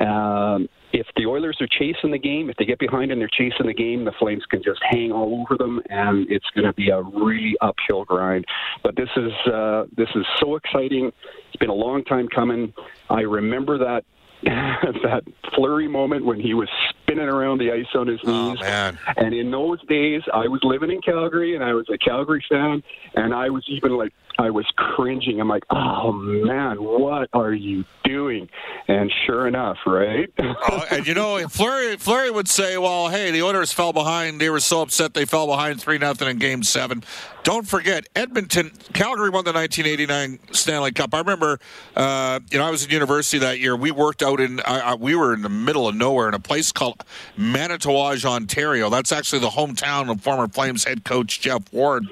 Um, 0.00 0.68
if 0.92 1.06
the 1.16 1.26
Oilers 1.26 1.56
are 1.60 1.66
chasing 1.66 2.10
the 2.10 2.18
game, 2.18 2.50
if 2.50 2.56
they 2.56 2.64
get 2.64 2.78
behind 2.78 3.10
and 3.10 3.20
they're 3.20 3.30
chasing 3.32 3.66
the 3.66 3.74
game, 3.74 4.04
the 4.04 4.12
Flames 4.18 4.44
can 4.50 4.62
just 4.62 4.80
hang 4.90 5.10
all 5.10 5.42
over 5.42 5.56
them, 5.56 5.80
and 5.88 6.26
it's 6.30 6.46
going 6.54 6.66
to 6.66 6.72
be 6.74 6.90
a 6.90 7.02
really 7.02 7.54
uphill 7.60 8.04
grind. 8.04 8.44
But 8.82 8.96
this 8.96 9.08
is 9.16 9.32
uh, 9.52 9.84
this 9.96 10.08
is 10.14 10.24
so 10.40 10.56
exciting. 10.56 11.10
It's 11.48 11.56
been 11.58 11.70
a 11.70 11.74
long 11.74 12.04
time 12.04 12.28
coming. 12.28 12.72
I 13.10 13.20
remember 13.20 13.78
that 13.78 14.04
that 14.42 15.22
Fleury 15.54 15.88
moment 15.88 16.24
when 16.24 16.40
he 16.40 16.54
was 16.54 16.68
spinning 17.02 17.28
around 17.28 17.58
the 17.58 17.72
ice 17.72 17.86
on 17.94 18.06
his 18.06 18.20
Oh, 18.24 18.50
knees. 18.52 18.60
man. 18.60 18.98
And 19.16 19.34
in 19.34 19.50
those 19.50 19.80
days, 19.86 20.22
I 20.32 20.48
was 20.48 20.60
living 20.62 20.90
in 20.90 21.00
Calgary, 21.00 21.54
and 21.54 21.64
I 21.64 21.74
was 21.74 21.86
a 21.92 21.98
Calgary 21.98 22.44
fan, 22.48 22.82
and 23.14 23.34
I 23.34 23.50
was 23.50 23.64
even 23.68 23.92
like, 23.96 24.12
I 24.38 24.48
was 24.48 24.64
cringing. 24.76 25.40
I'm 25.40 25.48
like, 25.48 25.64
oh 25.70 26.10
man, 26.12 26.82
what 26.82 27.28
are 27.34 27.52
you 27.52 27.84
doing? 28.02 28.48
And 28.88 29.12
sure 29.26 29.46
enough, 29.46 29.76
right? 29.86 30.32
Oh, 30.38 30.84
and 30.90 31.06
you 31.06 31.12
know, 31.14 31.46
Fleury 31.48 31.96
Fleury 31.98 32.30
would 32.30 32.48
say, 32.48 32.78
"Well, 32.78 33.08
hey, 33.08 33.30
the 33.30 33.42
Oilers 33.42 33.72
fell 33.72 33.92
behind. 33.92 34.40
They 34.40 34.48
were 34.48 34.60
so 34.60 34.80
upset 34.82 35.12
they 35.12 35.26
fell 35.26 35.46
behind 35.46 35.80
three 35.82 35.98
nothing 35.98 36.28
in 36.28 36.38
Game 36.38 36.62
Seven. 36.62 37.04
Don't 37.42 37.66
forget, 37.66 38.08
Edmonton, 38.16 38.70
Calgary 38.94 39.28
won 39.28 39.44
the 39.44 39.52
1989 39.52 40.38
Stanley 40.54 40.92
Cup. 40.92 41.12
I 41.12 41.18
remember, 41.18 41.58
uh, 41.96 42.38
you 42.50 42.58
know, 42.58 42.64
I 42.64 42.70
was 42.70 42.84
in 42.84 42.90
university 42.90 43.38
that 43.38 43.58
year. 43.58 43.74
We 43.76 43.90
worked 43.90 44.22
out 44.22 44.40
in, 44.40 44.60
uh, 44.60 44.96
we 44.98 45.16
were 45.16 45.34
in 45.34 45.42
the 45.42 45.48
middle 45.48 45.88
of 45.88 45.96
nowhere 45.96 46.28
in 46.28 46.34
a 46.34 46.38
place 46.38 46.70
called 46.70 47.01
Manitouwadge, 47.38 48.24
Ontario. 48.24 48.90
That's 48.90 49.12
actually 49.12 49.40
the 49.40 49.50
hometown 49.50 50.10
of 50.10 50.20
former 50.20 50.48
Flames 50.48 50.84
head 50.84 51.04
coach 51.04 51.40
Geoff 51.40 51.72
Ward. 51.72 52.04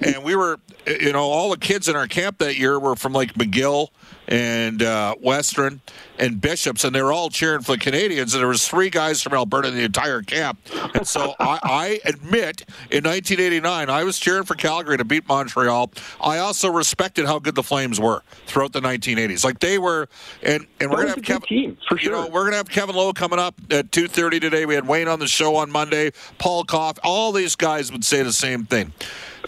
And 0.00 0.22
we 0.24 0.34
were, 0.34 0.58
you 0.86 1.12
know, 1.12 1.24
all 1.24 1.50
the 1.50 1.58
kids 1.58 1.88
in 1.88 1.96
our 1.96 2.06
camp 2.06 2.38
that 2.38 2.56
year 2.56 2.78
were 2.78 2.96
from 2.96 3.12
like 3.12 3.34
McGill 3.34 3.88
and 4.32 4.82
uh, 4.82 5.14
Western 5.16 5.82
and 6.18 6.40
Bishops, 6.40 6.84
and 6.84 6.94
they 6.94 7.02
were 7.02 7.12
all 7.12 7.28
cheering 7.28 7.60
for 7.60 7.72
the 7.72 7.78
Canadiens. 7.78 8.32
And 8.32 8.40
there 8.40 8.48
was 8.48 8.66
three 8.66 8.88
guys 8.88 9.20
from 9.20 9.34
Alberta 9.34 9.68
in 9.68 9.74
the 9.76 9.82
entire 9.84 10.22
camp. 10.22 10.58
And 10.94 11.06
so 11.06 11.34
I, 11.40 11.58
I 11.62 12.00
admit, 12.08 12.62
in 12.90 13.04
1989, 13.04 13.90
I 13.90 14.04
was 14.04 14.18
cheering 14.18 14.44
for 14.44 14.54
Calgary 14.54 14.96
to 14.96 15.04
beat 15.04 15.28
Montreal. 15.28 15.92
I 16.18 16.38
also 16.38 16.70
respected 16.70 17.26
how 17.26 17.40
good 17.40 17.54
the 17.54 17.62
Flames 17.62 18.00
were 18.00 18.22
throughout 18.46 18.72
the 18.72 18.80
1980s. 18.80 19.44
Like 19.44 19.60
they 19.60 19.78
were, 19.78 20.08
and 20.42 20.66
and 20.80 20.90
we're 20.90 20.96
gonna 20.98 21.08
have 21.10 21.22
Kevin. 21.22 21.42
team, 21.42 21.78
for 21.86 21.98
You 22.00 22.10
know, 22.10 22.22
sure. 22.24 22.32
we're 22.32 22.44
gonna 22.44 22.56
have 22.56 22.70
Kevin 22.70 22.96
Lowe 22.96 23.12
coming 23.12 23.38
up 23.38 23.54
at 23.70 23.90
2:30 23.90 24.40
today. 24.40 24.64
We 24.64 24.74
had 24.74 24.88
Wayne 24.88 25.08
on 25.08 25.18
the 25.18 25.28
show 25.28 25.56
on 25.56 25.70
Monday. 25.70 26.12
Paul 26.38 26.64
Koff. 26.64 26.98
All 27.04 27.32
these 27.32 27.54
guys 27.54 27.92
would 27.92 28.04
say 28.04 28.22
the 28.22 28.32
same 28.32 28.64
thing. 28.64 28.94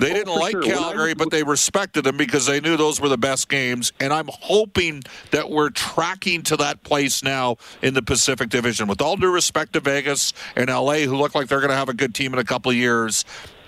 They 0.01 0.11
oh, 0.11 0.15
didn't 0.15 0.29
Oh, 0.29 0.35
like 0.35 0.53
sure. 0.53 0.63
When 0.63 0.73
I 0.73 0.75
Calgary, 0.75 1.15
but 1.15 1.31
they 1.31 1.43
respected 1.43 2.03
them 2.05 2.17
because 2.17 2.47
they 2.47 2.61
knew 2.61 2.77
those 2.77 3.01
were 3.01 3.09
the 3.09 3.19
best 3.19 3.49
games. 3.49 3.93
And 4.01 4.13
I'm 4.13 4.29
hoping 4.29 5.03
that 5.31 5.51
we're 5.51 5.71
tracking 5.71 6.43
to 6.45 6.57
that 6.57 6.83
place 6.83 7.23
now 7.23 7.57
in 7.83 7.95
the 7.95 8.03
Pacific 8.03 8.49
Division. 8.49 8.89
With 8.89 9.01
all 9.01 9.17
due 9.17 9.31
respect 9.31 9.75
to 9.75 9.81
Vegas 9.81 10.33
and 10.57 10.69
LA, 10.69 10.99
who 11.01 11.17
look 11.17 11.35
like 11.35 11.49
they're 11.49 11.61
going 11.61 11.71
to 11.71 11.77
have 11.77 11.89
a 11.89 11.95
good 11.95 12.15
team 12.15 12.33
in 12.33 12.39
a 12.39 12.45
couple 12.45 12.71
of 12.71 12.77
years. 12.77 13.25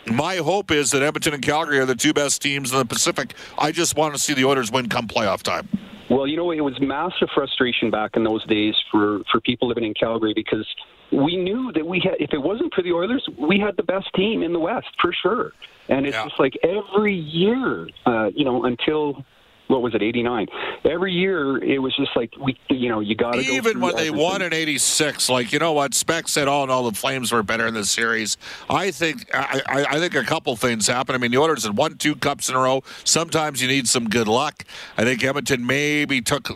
My 0.07 0.37
hope 0.37 0.71
is 0.71 0.93
that 0.93 1.03
Edmonton 1.03 1.35
and 1.35 1.43
Calgary 1.43 1.79
are 1.81 1.85
the 1.85 1.97
two 1.97 2.13
best 2.13 2.41
teams 2.41 2.73
in 2.73 2.79
the 2.79 2.85
Pacific. 2.85 3.35
I 3.59 3.73
just 3.73 3.97
want 3.97 4.15
to 4.15 4.21
see 4.21 4.35
the 4.35 4.45
Oilers 4.45 4.71
win 4.71 4.89
come 4.89 5.09
playoff 5.09 5.43
time. 5.43 5.69
Well, 6.09 6.29
you 6.29 6.37
know, 6.37 6.53
it 6.53 6.61
was 6.61 6.81
massive 6.81 7.29
frustration 7.35 7.91
back 7.91 8.13
in 8.15 8.23
those 8.23 8.47
days 8.47 8.75
for, 8.93 9.23
for 9.31 9.41
people 9.41 9.67
living 9.67 9.83
in 9.83 9.95
Calgary 9.95 10.33
because 10.33 10.65
we 11.13 11.37
knew 11.37 11.73
that 11.73 11.87
we 11.87 12.01
had, 12.01 12.15
if 12.21 12.33
it 12.33 12.39
wasn't 12.43 12.75
for 12.75 12.83
the 12.83 12.93
Oilers, 12.93 13.27
we 13.39 13.59
had 13.59 13.77
the 13.77 13.83
best 13.83 14.09
team 14.15 14.43
in 14.43 14.53
the 14.53 14.59
West 14.59 14.89
for 15.01 15.13
sure. 15.13 15.53
And 15.89 16.07
it's 16.07 16.17
Yeah. 16.17 16.25
just 16.25 16.39
like 16.41 16.57
every 16.63 17.15
year, 17.15 17.89
uh, 18.07 18.31
you 18.35 18.45
know, 18.45 18.65
until 18.65 19.25
what 19.69 19.83
was 19.83 19.95
it, 19.95 20.03
'89? 20.03 20.47
Every 20.85 21.13
year, 21.13 21.63
it 21.63 21.79
was 21.79 21.95
just 21.97 22.11
like 22.17 22.33
we, 22.41 22.59
you 22.69 22.89
know, 22.89 23.01
you 23.01 23.15
got 23.15 23.33
to 23.33 23.41
Even 23.41 23.81
when 23.81 23.97
they 23.97 24.11
won 24.11 24.43
in 24.43 24.53
'86, 24.53 25.29
like 25.29 25.53
you 25.53 25.59
know 25.59 25.73
what, 25.73 25.95
Speck 25.95 26.29
said, 26.29 26.49
"Oh 26.49 26.65
no, 26.67 26.89
the 26.89 26.97
Flames 26.97 27.33
were 27.33 27.43
better 27.43 27.67
in 27.67 27.75
this 27.75 27.91
series." 27.91 28.37
I 28.71 28.91
think 28.91 29.29
I, 29.35 29.63
I, 29.67 29.85
I 29.97 29.99
think 29.99 30.15
a 30.15 30.23
couple 30.23 30.55
things 30.57 30.87
happened. 30.87 31.17
I 31.17 31.19
mean, 31.19 31.31
the 31.31 31.39
Oilers 31.39 31.65
had 31.65 31.77
won 31.77 31.97
two 31.97 32.15
cups 32.15 32.49
in 32.49 32.55
a 32.55 32.61
row. 32.61 32.83
Sometimes 33.05 33.61
you 33.61 33.69
need 33.69 33.89
some 33.89 34.09
good 34.09 34.29
luck. 34.29 34.65
I 34.97 35.05
think 35.05 35.25
Edmonton 35.25 35.67
maybe 35.67 36.21
took, 36.21 36.49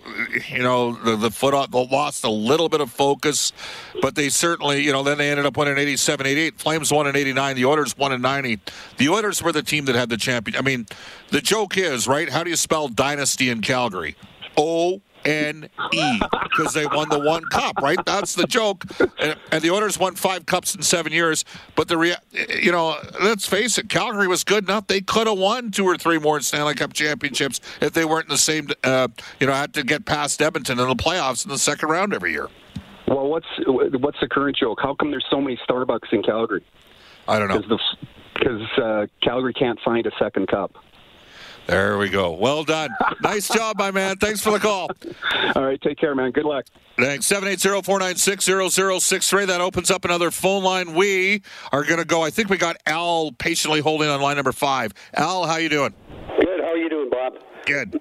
you 0.49 0.63
know, 0.63 0.93
the, 0.93 1.17
the 1.17 1.31
foot 1.31 1.55
off, 1.55 1.73
lost 1.73 2.25
a 2.25 2.31
little 2.31 2.69
bit 2.69 2.81
of 2.81 2.91
focus, 2.91 3.53
but 4.01 4.15
they 4.15 4.29
certainly, 4.29 4.83
you 4.83 4.93
know, 4.93 5.03
then 5.03 5.19
they 5.19 5.31
ended 5.31 5.47
up 5.47 5.57
winning 5.57 5.79
'87, 5.79 6.27
'88. 6.27 6.59
Flames 6.59 6.93
won 6.93 7.07
in 7.07 7.17
'89. 7.17 7.57
The 7.57 7.65
Oilers 7.65 7.97
won 7.97 8.13
in 8.13 8.21
'90. 8.21 8.59
The 8.99 9.09
Oilers 9.09 9.43
were 9.43 9.53
the 9.53 9.63
team 9.63 9.87
that 9.87 9.97
had 9.97 10.09
the 10.09 10.17
champion. 10.17 10.57
I 10.57 10.63
mean, 10.63 10.87
the 11.31 11.41
joke 11.41 11.77
is 11.77 12.07
right. 12.07 12.29
How 12.29 12.45
do 12.45 12.51
you 12.51 12.57
spell 12.57 12.89
dynasty 13.01 13.49
in 13.49 13.63
Calgary? 13.63 14.15
O 14.59 15.01
N 15.25 15.71
E 15.93 16.21
because 16.43 16.75
they 16.75 16.85
won 16.87 17.09
the 17.09 17.19
one 17.19 17.45
cup, 17.47 17.77
right? 17.81 17.99
That's 18.05 18.35
the 18.35 18.47
joke. 18.47 18.85
And, 19.19 19.37
and 19.51 19.63
the 19.63 19.71
Oilers 19.71 19.99
won 19.99 20.17
five 20.17 20.45
cups 20.45 20.75
in 20.75 20.83
seven 20.83 21.13
years. 21.13 21.45
But 21.77 21.89
the 21.89 21.97
rea- 21.97 22.17
you 22.63 22.73
know, 22.73 22.97
let's 23.23 23.47
face 23.47 23.79
it, 23.79 23.89
Calgary 23.89 24.29
was 24.29 24.45
good 24.45 24.65
enough. 24.65 24.87
They 24.87 25.01
could 25.01 25.27
have 25.27 25.39
won 25.39 25.71
two 25.71 25.85
or 25.85 25.97
three 25.97 26.19
more 26.19 26.41
Stanley 26.41 26.75
Cup 26.75 26.93
championships 26.93 27.61
if 27.81 27.93
they 27.95 28.05
weren't 28.05 28.27
in 28.27 28.31
the 28.31 28.39
same. 28.39 28.69
Uh, 28.85 29.09
you 29.39 29.47
know, 29.47 29.55
had 29.55 29.73
to 29.75 29.83
get 29.83 30.05
past 30.05 30.43
Edmonton 30.43 30.79
in 30.79 30.89
the 30.89 30.95
playoffs 30.95 31.45
in 31.45 31.51
the 31.51 31.59
second 31.59 31.89
round 31.89 32.13
every 32.13 32.33
year. 32.33 32.49
Well, 33.09 33.29
what's 33.29 33.49
what's 33.67 34.21
the 34.21 34.29
current 34.29 34.57
joke? 34.57 34.79
How 34.83 34.95
come 34.95 35.11
there's 35.11 35.27
so 35.31 35.41
many 35.41 35.59
Starbucks 35.69 36.13
in 36.13 36.23
Calgary? 36.23 36.65
I 37.27 37.39
don't 37.39 37.49
know. 37.49 37.79
Because 38.35 38.79
uh, 38.79 39.07
Calgary 39.23 39.53
can't 39.55 39.79
find 39.85 40.07
a 40.07 40.13
second 40.19 40.49
cup. 40.49 40.73
There 41.67 41.99
we 41.99 42.09
go. 42.09 42.33
Well 42.33 42.65
done. 42.65 42.91
nice 43.23 43.49
job, 43.49 43.79
my 43.79 43.91
man. 43.91 44.17
Thanks 44.17 44.41
for 44.41 44.51
the 44.51 44.59
call. 44.59 44.91
All 45.55 45.65
right, 45.65 45.81
take 45.81 45.99
care, 45.99 46.15
man. 46.15 46.31
Good 46.33 46.45
luck. 46.45 46.65
Thanks. 46.99 47.27
780-496-0063. 47.29 49.47
That 49.47 49.61
opens 49.61 49.91
up 49.91 50.05
another 50.05 50.31
phone 50.31 50.65
line. 50.65 50.95
We 50.95 51.43
are 51.73 51.85
going 51.85 51.99
to 51.99 52.05
go. 52.05 52.23
I 52.23 52.31
think 52.31 52.49
we 52.51 52.57
got 52.57 52.77
Al 52.87 53.33
patiently 53.33 53.81
holding 53.81 54.09
on 54.09 54.21
line 54.21 54.37
number 54.37 54.53
five. 54.53 54.93
Al, 55.15 55.47
how 55.47 55.57
you 55.57 55.69
doing? 55.69 55.95
Good. 56.41 56.61
How 56.61 56.71
are 56.73 56.77
you 56.77 56.89
doing, 56.91 57.11
Bob? 57.11 57.35
Good. 57.67 58.01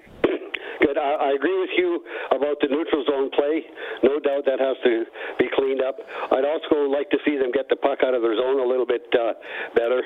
I, 1.00 1.30
I 1.30 1.34
agree 1.34 1.58
with 1.58 1.70
you 1.76 2.04
about 2.30 2.60
the 2.60 2.68
neutral 2.68 3.04
zone 3.08 3.30
play. 3.32 3.64
No 4.04 4.20
doubt 4.20 4.44
that 4.46 4.60
has 4.60 4.76
to 4.84 5.04
be 5.38 5.48
cleaned 5.54 5.82
up. 5.82 5.96
I'd 6.30 6.44
also 6.44 6.84
like 6.86 7.10
to 7.10 7.18
see 7.24 7.36
them 7.36 7.50
get 7.52 7.68
the 7.68 7.76
puck 7.76 8.00
out 8.04 8.14
of 8.14 8.22
their 8.22 8.36
zone 8.36 8.60
a 8.60 8.68
little 8.68 8.86
bit 8.86 9.08
uh, 9.16 9.32
better. 9.74 10.02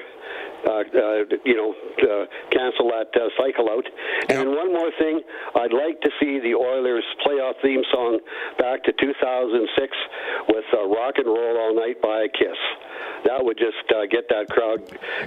Uh, 0.65 0.81
uh, 0.81 1.29
you 1.45 1.55
know, 1.55 1.75
uh, 2.01 2.25
cancel 2.51 2.89
that 2.89 3.13
uh, 3.15 3.29
cycle 3.37 3.69
out. 3.69 3.85
And 4.31 4.49
one 4.49 4.73
more 4.73 4.91
thing, 4.99 5.21
I'd 5.55 5.75
like 5.75 6.01
to 6.01 6.11
see 6.19 6.41
the 6.41 6.55
Oilers 6.55 7.05
playoff 7.21 7.61
theme 7.61 7.83
song 7.93 8.19
back 8.59 8.83
to 8.85 8.93
2006 8.93 9.97
with 10.49 10.65
uh, 10.73 10.89
"Rock 10.89 11.15
and 11.19 11.27
Roll 11.27 11.59
All 11.59 11.75
Night" 11.77 12.01
by 12.01 12.27
Kiss. 12.33 12.57
That 13.25 13.45
would 13.45 13.59
just 13.59 13.85
uh, 13.93 14.07
get 14.11 14.29
that 14.29 14.49
crowd 14.49 14.81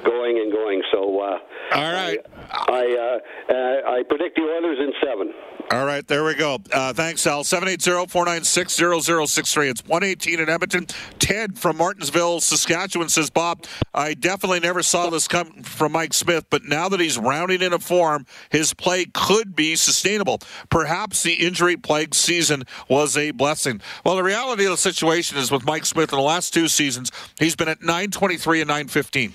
going 0.04 0.38
and 0.38 0.52
going. 0.52 0.82
So, 0.92 1.20
uh, 1.20 1.38
all 1.74 1.94
right, 1.94 2.20
I 2.52 2.84
uh, 2.98 3.54
uh, 3.54 3.92
I 3.98 4.04
predict 4.10 4.36
the 4.38 4.44
Oilers 4.44 4.80
in 4.80 4.94
seven. 5.06 5.34
All 5.70 5.86
right, 5.86 6.08
there 6.08 6.24
we 6.24 6.34
go. 6.34 6.60
Uh, 6.72 6.94
thanks, 6.94 7.28
Al. 7.28 7.44
780-496-0063. 7.44 9.70
It's 9.70 9.86
118 9.86 10.40
in 10.40 10.48
Edmonton. 10.48 10.88
Ted 11.20 11.60
from 11.60 11.78
Martensville, 11.78 12.42
Saskatchewan 12.42 13.10
says, 13.10 13.30
Bob, 13.30 13.66
I 13.94 14.14
definitely 14.14 14.62
never 14.62 14.82
saw 14.82 15.10
this 15.10 15.28
come 15.28 15.64
from 15.64 15.92
Mike 15.92 16.14
Smith, 16.14 16.46
but 16.50 16.64
now 16.64 16.88
that 16.88 17.02
he's 17.02 17.18
rounding 17.18 17.62
in 17.62 17.74
a 17.74 17.80
form, 17.80 18.26
his 18.50 18.74
play 18.74 19.08
could 19.14 19.58
be 19.58 19.76
sustainable. 19.76 20.40
Perhaps 20.70 21.24
the 21.24 21.34
injury-plagued 21.34 22.14
season 22.14 22.64
was 22.88 23.18
a 23.18 23.32
blessing. 23.32 23.82
Well, 24.06 24.16
the 24.16 24.24
reality 24.24 24.64
of 24.64 24.72
the 24.72 24.78
situation 24.78 25.38
is 25.38 25.52
with 25.52 25.66
Mike 25.66 25.86
Smith 25.86 26.14
in 26.14 26.18
the 26.18 26.24
last 26.24 26.54
two 26.54 26.70
seasons, 26.70 27.12
he's 27.40 27.58
been 27.58 27.68
at 27.68 27.82
923 27.82 28.62
and 28.62 28.70
915. 28.70 29.34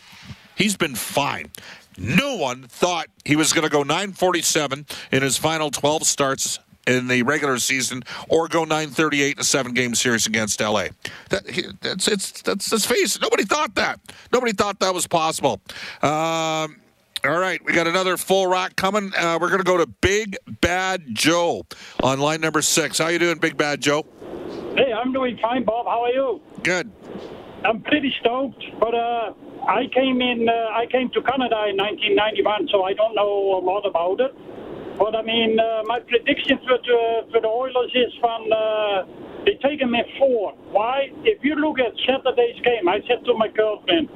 He's 0.54 0.78
been 0.78 0.94
fine. 0.94 1.50
No 1.98 2.36
one 2.36 2.64
thought 2.64 3.06
he 3.24 3.36
was 3.36 3.52
going 3.52 3.64
to 3.64 3.70
go 3.70 3.82
947 3.82 4.86
in 5.12 5.22
his 5.22 5.36
final 5.36 5.70
12 5.70 6.04
starts 6.04 6.58
in 6.86 7.08
the 7.08 7.22
regular 7.22 7.58
season 7.58 8.02
or 8.28 8.48
go 8.48 8.64
938 8.64 9.36
in 9.36 9.40
a 9.40 9.44
seven 9.44 9.72
game 9.72 9.94
series 9.94 10.26
against 10.26 10.60
LA. 10.60 10.86
That, 11.28 11.76
that's, 11.80 12.08
it's, 12.08 12.42
that's, 12.42 12.72
let's 12.72 12.86
face 12.86 13.16
it, 13.16 13.22
nobody 13.22 13.44
thought 13.44 13.74
that. 13.76 14.00
Nobody 14.32 14.52
thought 14.52 14.80
that 14.80 14.92
was 14.92 15.06
possible. 15.06 15.60
Um, 16.02 16.76
all 17.24 17.38
right, 17.38 17.64
we 17.64 17.72
got 17.72 17.86
another 17.86 18.16
full 18.16 18.48
rock 18.48 18.74
coming. 18.74 19.12
Uh, 19.16 19.38
we're 19.40 19.48
going 19.48 19.60
to 19.60 19.64
go 19.64 19.76
to 19.76 19.86
Big 19.86 20.36
Bad 20.60 21.04
Joe 21.12 21.64
on 22.02 22.18
line 22.18 22.40
number 22.40 22.62
six. 22.62 22.98
How 22.98 23.08
you 23.08 23.20
doing, 23.20 23.38
Big 23.38 23.56
Bad 23.56 23.80
Joe? 23.80 24.04
Hey, 24.76 24.92
I'm 24.92 25.12
doing 25.12 25.38
fine, 25.40 25.64
Bob. 25.64 25.86
How 25.86 26.02
are 26.02 26.10
you? 26.10 26.40
Good. 26.64 26.90
I'm 27.64 27.80
pretty 27.82 28.12
stoked, 28.18 28.64
but 28.80 28.92
uh, 28.92 29.34
I 29.68 29.86
came 29.94 30.20
in. 30.20 30.48
Uh, 30.48 30.52
I 30.74 30.86
came 30.90 31.10
to 31.10 31.22
Canada 31.22 31.70
in 31.70 31.76
1991, 31.78 32.68
so 32.70 32.82
I 32.82 32.92
don't 32.94 33.14
know 33.14 33.58
a 33.58 33.62
lot 33.62 33.86
about 33.86 34.20
it. 34.20 34.34
But 34.98 35.14
I 35.14 35.22
mean, 35.22 35.58
uh, 35.58 35.82
my 35.86 36.00
prediction 36.00 36.58
for 36.66 36.78
the, 36.78 37.26
for 37.30 37.40
the 37.40 37.48
Oilers 37.48 37.92
is 37.94 38.12
from 38.20 38.50
uh, 38.52 39.02
they 39.44 39.58
take 39.62 39.80
them 39.80 39.94
in 39.94 40.04
four. 40.18 40.54
Why? 40.70 41.10
If 41.24 41.42
you 41.42 41.54
look 41.56 41.78
at 41.78 41.94
Saturday's 42.06 42.60
game, 42.62 42.88
I 42.88 43.00
said 43.08 43.24
to 43.26 43.34
my 43.34 43.48
girlfriend, 43.48 44.08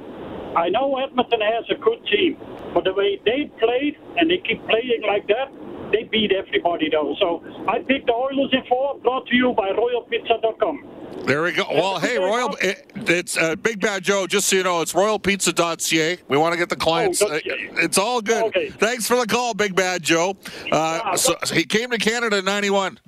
I 0.56 0.68
know 0.68 0.96
Edmonton 0.98 1.40
has 1.40 1.64
a 1.70 1.78
good 1.78 2.00
team, 2.06 2.36
but 2.72 2.84
the 2.84 2.94
way 2.94 3.20
they 3.24 3.50
played 3.58 3.96
and 4.16 4.30
they 4.30 4.38
keep 4.38 4.62
playing 4.66 5.02
like 5.06 5.26
that, 5.28 5.50
they 5.92 6.04
beat 6.04 6.32
everybody 6.32 6.88
though. 6.90 7.14
So 7.18 7.42
I 7.68 7.78
picked 7.80 8.06
the 8.06 8.12
Oilers 8.12 8.50
in 8.52 8.64
four. 8.68 8.98
Brought 8.98 9.26
to 9.28 9.34
you 9.34 9.52
by 9.52 9.70
RoyalPizza.com. 9.70 10.84
There 11.26 11.42
we 11.42 11.52
go. 11.52 11.64
Well, 11.70 11.98
hey, 11.98 12.18
Royal, 12.18 12.56
it, 12.60 12.92
it's 12.94 13.36
uh, 13.36 13.56
Big 13.56 13.80
Bad 13.80 14.04
Joe. 14.04 14.26
Just 14.26 14.48
so 14.48 14.56
you 14.56 14.62
know, 14.62 14.80
it's 14.80 14.92
royalpizza.ca. 14.92 16.18
We 16.28 16.36
want 16.36 16.52
to 16.52 16.58
get 16.58 16.68
the 16.68 16.76
clients. 16.76 17.22
Oh, 17.22 17.28
uh, 17.28 17.40
it's 17.44 17.98
all 17.98 18.20
good. 18.20 18.44
Okay. 18.44 18.70
Thanks 18.70 19.08
for 19.08 19.16
the 19.16 19.26
call, 19.26 19.54
Big 19.54 19.74
Bad 19.74 20.02
Joe. 20.02 20.36
Uh, 20.70 21.16
so 21.16 21.34
he 21.52 21.64
came 21.64 21.90
to 21.90 21.98
Canada 21.98 22.38
in 22.38 22.44
'91. 22.44 23.00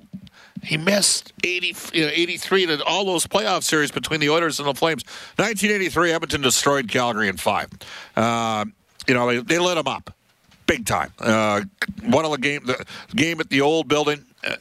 He 0.61 0.75
missed 0.75 1.31
80, 1.45 1.75
you 1.93 2.05
know, 2.05 2.11
83 2.13 2.65
to 2.65 2.83
all 2.83 3.05
those 3.05 3.25
playoff 3.25 3.63
series 3.63 3.91
between 3.91 4.19
the 4.19 4.29
Oilers 4.29 4.59
and 4.59 4.67
the 4.67 4.73
Flames. 4.73 5.05
1983, 5.37 6.11
Edmonton 6.11 6.41
destroyed 6.41 6.89
Calgary 6.89 7.29
in 7.29 7.37
five. 7.37 7.69
Uh, 8.17 8.65
you 9.07 9.13
know, 9.13 9.25
they, 9.27 9.37
they 9.39 9.57
lit 9.57 9.75
them 9.75 9.87
up 9.87 10.13
big 10.69 10.85
time. 10.85 11.11
Uh, 11.17 11.61
one 12.03 12.25
of 12.25 12.31
the 12.31 12.37
game, 12.37 12.63
the 12.63 12.85
game 13.15 13.39
at 13.39 13.49
the 13.49 13.59
old 13.59 13.87
building, 13.87 14.23
uh, 14.43 14.55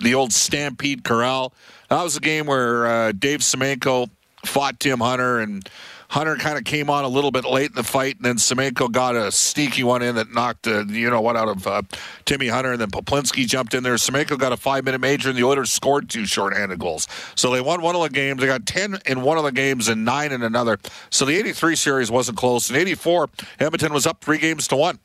the 0.00 0.14
old 0.14 0.32
Stampede 0.32 1.04
Corral. 1.04 1.52
That 1.90 2.02
was 2.02 2.16
a 2.16 2.20
game 2.20 2.46
where 2.46 2.86
uh, 2.86 3.12
Dave 3.12 3.40
Semenko 3.40 4.08
fought 4.46 4.80
Tim 4.80 5.00
Hunter, 5.00 5.40
and 5.40 5.68
Hunter 6.08 6.36
kind 6.36 6.56
of 6.56 6.64
came 6.64 6.88
on 6.88 7.04
a 7.04 7.08
little 7.08 7.30
bit 7.30 7.44
late 7.44 7.68
in 7.68 7.74
the 7.74 7.82
fight, 7.82 8.16
and 8.16 8.24
then 8.24 8.36
Semenko 8.36 8.90
got 8.90 9.14
a 9.14 9.30
sneaky 9.30 9.84
one 9.84 10.00
in 10.00 10.14
that 10.14 10.32
knocked, 10.32 10.66
uh, 10.66 10.86
you 10.86 11.10
know 11.10 11.20
what, 11.20 11.36
out 11.36 11.48
of 11.48 11.66
uh, 11.66 11.82
Timmy 12.24 12.48
Hunter, 12.48 12.72
and 12.72 12.80
then 12.80 12.90
Poplinski 12.90 13.46
jumped 13.46 13.74
in 13.74 13.82
there. 13.82 13.96
Semenko 13.96 14.38
got 14.38 14.52
a 14.52 14.56
five-minute 14.56 15.02
major, 15.02 15.28
and 15.28 15.36
the 15.36 15.44
Oilers 15.44 15.70
scored 15.70 16.08
two 16.08 16.24
shorthanded 16.24 16.78
goals. 16.78 17.06
So 17.34 17.50
they 17.50 17.60
won 17.60 17.82
one 17.82 17.94
of 17.94 18.00
the 18.00 18.08
games. 18.08 18.40
They 18.40 18.46
got 18.46 18.64
10 18.64 19.00
in 19.04 19.20
one 19.20 19.36
of 19.36 19.44
the 19.44 19.52
games 19.52 19.88
and 19.88 20.06
nine 20.06 20.32
in 20.32 20.42
another. 20.42 20.78
So 21.10 21.26
the 21.26 21.36
83 21.36 21.76
series 21.76 22.10
wasn't 22.10 22.38
close. 22.38 22.70
In 22.70 22.76
84, 22.76 23.28
Edmonton 23.60 23.92
was 23.92 24.06
up 24.06 24.24
three 24.24 24.38
games 24.38 24.66
to 24.68 24.76
one 24.76 24.98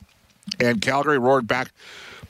and 0.60 0.82
Calgary 0.82 1.20
roared 1.20 1.48
back. 1.48 1.72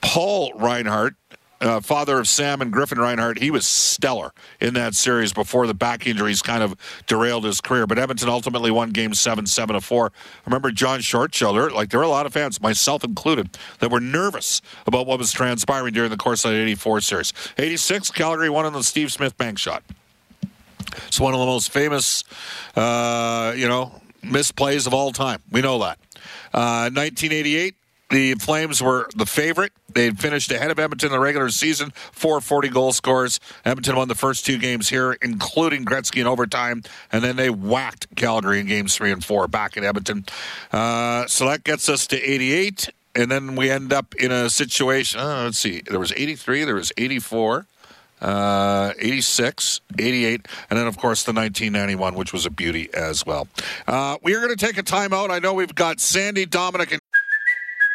Paul 0.00 0.52
Reinhart, 0.54 1.16
uh, 1.60 1.80
father 1.80 2.18
of 2.18 2.28
Sam 2.28 2.60
and 2.62 2.72
Griffin 2.72 2.98
Reinhart, 2.98 3.38
he 3.38 3.50
was 3.50 3.66
stellar 3.66 4.32
in 4.60 4.74
that 4.74 4.94
series 4.94 5.32
before 5.32 5.66
the 5.66 5.74
back 5.74 6.06
injuries 6.06 6.40
kind 6.40 6.62
of 6.62 6.76
derailed 7.06 7.44
his 7.44 7.60
career. 7.60 7.86
But 7.86 7.98
Edmonton 7.98 8.28
ultimately 8.28 8.70
won 8.70 8.90
Game 8.90 9.12
Seven, 9.14 9.46
seven 9.46 9.74
to 9.74 9.80
four. 9.80 10.12
I 10.14 10.40
remember 10.46 10.70
John 10.70 11.00
Shortshelter, 11.00 11.72
like 11.72 11.90
there 11.90 11.98
were 11.98 12.06
a 12.06 12.08
lot 12.08 12.26
of 12.26 12.32
fans, 12.32 12.60
myself 12.60 13.02
included, 13.02 13.56
that 13.80 13.90
were 13.90 14.00
nervous 14.00 14.62
about 14.86 15.06
what 15.06 15.18
was 15.18 15.32
transpiring 15.32 15.94
during 15.94 16.10
the 16.10 16.16
course 16.16 16.44
of 16.44 16.52
that 16.52 16.58
'84 16.58 17.00
series. 17.00 17.32
'86, 17.58 18.10
Calgary 18.12 18.50
won 18.50 18.66
on 18.66 18.72
the 18.72 18.84
Steve 18.84 19.10
Smith 19.10 19.36
bank 19.36 19.58
shot. 19.58 19.82
It's 21.06 21.20
one 21.20 21.34
of 21.34 21.40
the 21.40 21.46
most 21.46 21.70
famous, 21.70 22.24
uh, 22.76 23.52
you 23.56 23.68
know, 23.68 24.00
misplays 24.22 24.86
of 24.86 24.94
all 24.94 25.12
time. 25.12 25.42
We 25.50 25.60
know 25.60 25.78
that. 25.80 25.98
Uh, 26.52 26.90
1988, 26.90 27.74
the 28.10 28.34
Flames 28.34 28.82
were 28.82 29.08
the 29.14 29.26
favorite. 29.26 29.72
They 29.92 30.06
had 30.06 30.18
finished 30.18 30.50
ahead 30.50 30.70
of 30.70 30.78
Edmonton 30.78 31.08
in 31.08 31.12
the 31.12 31.18
regular 31.18 31.50
season, 31.50 31.92
440 32.12 32.68
goal 32.68 32.92
scores. 32.92 33.40
Edmonton 33.64 33.96
won 33.96 34.08
the 34.08 34.14
first 34.14 34.46
two 34.46 34.58
games 34.58 34.88
here, 34.88 35.16
including 35.20 35.84
Gretzky 35.84 36.20
in 36.20 36.26
overtime, 36.26 36.82
and 37.12 37.22
then 37.22 37.36
they 37.36 37.50
whacked 37.50 38.14
Calgary 38.16 38.60
in 38.60 38.66
games 38.66 38.94
three 38.94 39.12
and 39.12 39.24
four 39.24 39.48
back 39.48 39.76
in 39.76 39.84
Edmonton. 39.84 40.24
Uh, 40.72 41.26
so 41.26 41.46
that 41.46 41.64
gets 41.64 41.88
us 41.88 42.06
to 42.06 42.22
88, 42.22 42.90
and 43.14 43.30
then 43.30 43.56
we 43.56 43.70
end 43.70 43.92
up 43.92 44.14
in 44.14 44.32
a 44.32 44.48
situation. 44.48 45.20
Uh, 45.20 45.44
let's 45.44 45.58
see, 45.58 45.82
there 45.82 46.00
was 46.00 46.12
83, 46.12 46.64
there 46.64 46.76
was 46.76 46.92
84 46.96 47.66
uh, 48.20 48.92
86, 48.98 49.80
88, 49.98 50.46
and 50.70 50.78
then, 50.78 50.86
of 50.86 50.98
course, 50.98 51.22
the 51.24 51.32
1991, 51.32 52.14
which 52.14 52.32
was 52.32 52.46
a 52.46 52.50
beauty 52.50 52.88
as 52.92 53.24
well. 53.24 53.46
Uh, 53.86 54.16
we 54.22 54.34
are 54.34 54.40
going 54.40 54.54
to 54.54 54.66
take 54.66 54.78
a 54.78 54.82
timeout. 54.82 55.30
I 55.30 55.38
know 55.38 55.54
we've 55.54 55.74
got 55.74 56.00
Sandy, 56.00 56.46
Dominic, 56.46 56.92
and 56.92 57.00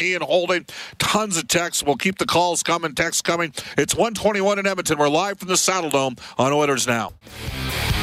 Ian 0.00 0.22
Holding, 0.22 0.66
tons 0.98 1.36
of 1.36 1.48
texts. 1.48 1.82
We'll 1.82 1.96
keep 1.96 2.18
the 2.18 2.26
calls 2.26 2.62
coming, 2.62 2.94
texts 2.94 3.22
coming. 3.22 3.52
It's 3.76 3.94
121 3.94 4.58
in 4.58 4.66
Edmonton. 4.66 4.98
We're 4.98 5.08
live 5.08 5.38
from 5.38 5.48
the 5.48 5.54
Saddledome 5.54 6.18
on 6.38 6.52
Oilers 6.52 6.86
Now. 6.86 7.12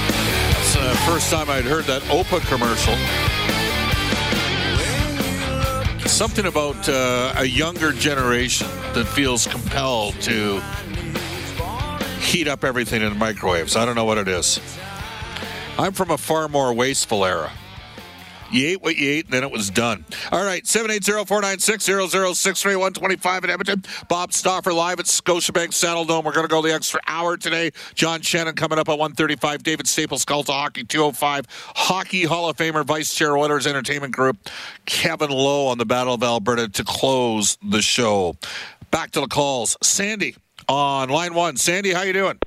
That's 0.09 0.73
the 0.75 0.95
first 1.05 1.31
time 1.31 1.49
I'd 1.49 1.65
heard 1.65 1.85
that 1.85 2.01
OPA 2.03 2.41
commercial. 2.47 2.95
Something 6.07 6.45
about 6.45 6.87
uh, 6.87 7.33
a 7.37 7.45
younger 7.45 7.91
generation 7.91 8.67
that 8.93 9.05
feels 9.05 9.47
compelled 9.47 10.13
to 10.21 10.61
heat 12.19 12.47
up 12.47 12.63
everything 12.63 13.01
in 13.01 13.09
the 13.09 13.19
microwaves. 13.19 13.75
I 13.75 13.85
don't 13.85 13.95
know 13.95 14.05
what 14.05 14.17
it 14.17 14.27
is. 14.27 14.59
I'm 15.77 15.93
from 15.93 16.11
a 16.11 16.17
far 16.17 16.47
more 16.47 16.73
wasteful 16.73 17.25
era. 17.25 17.51
You 18.53 18.67
ate 18.67 18.81
what 18.83 18.95
you 18.95 19.09
ate, 19.09 19.25
and 19.25 19.33
then 19.33 19.43
it 19.43 19.51
was 19.51 19.71
done. 19.71 20.05
All 20.31 20.45
right, 20.45 20.63
780-496-0063, 20.63 22.65
125 22.75 23.43
in 23.43 23.49
Edmonton. 23.49 23.83
Bob 24.07 24.31
Stauffer 24.31 24.71
live 24.71 24.99
at 24.99 25.07
Scotiabank 25.07 25.69
Saddledome. 25.69 26.23
We're 26.23 26.33
going 26.33 26.45
to 26.45 26.51
go 26.51 26.61
the 26.61 26.71
extra 26.71 26.99
hour 27.07 27.35
today. 27.35 27.71
John 27.95 28.21
Shannon 28.21 28.53
coming 28.53 28.77
up 28.77 28.89
at 28.89 28.99
135. 28.99 29.63
David 29.63 29.87
Staples, 29.87 30.23
Cult 30.23 30.49
of 30.49 30.55
Hockey, 30.55 30.83
205. 30.83 31.47
Hockey 31.75 32.25
Hall 32.25 32.47
of 32.47 32.55
Famer, 32.55 32.85
Vice 32.85 33.15
Chair, 33.15 33.35
Oilers 33.35 33.65
Entertainment 33.65 34.13
Group, 34.13 34.37
Kevin 34.85 35.31
Lowe 35.31 35.65
on 35.65 35.79
the 35.79 35.85
Battle 35.85 36.13
of 36.13 36.21
Alberta 36.21 36.69
to 36.69 36.83
close 36.83 37.57
the 37.63 37.81
show. 37.81 38.37
Back 38.91 39.09
to 39.11 39.21
the 39.21 39.27
calls. 39.27 39.77
Sandy 39.81 40.35
on 40.69 41.09
line 41.09 41.33
one. 41.33 41.57
Sandy, 41.57 41.91
how 41.91 42.03
you 42.03 42.13
doing? 42.13 42.37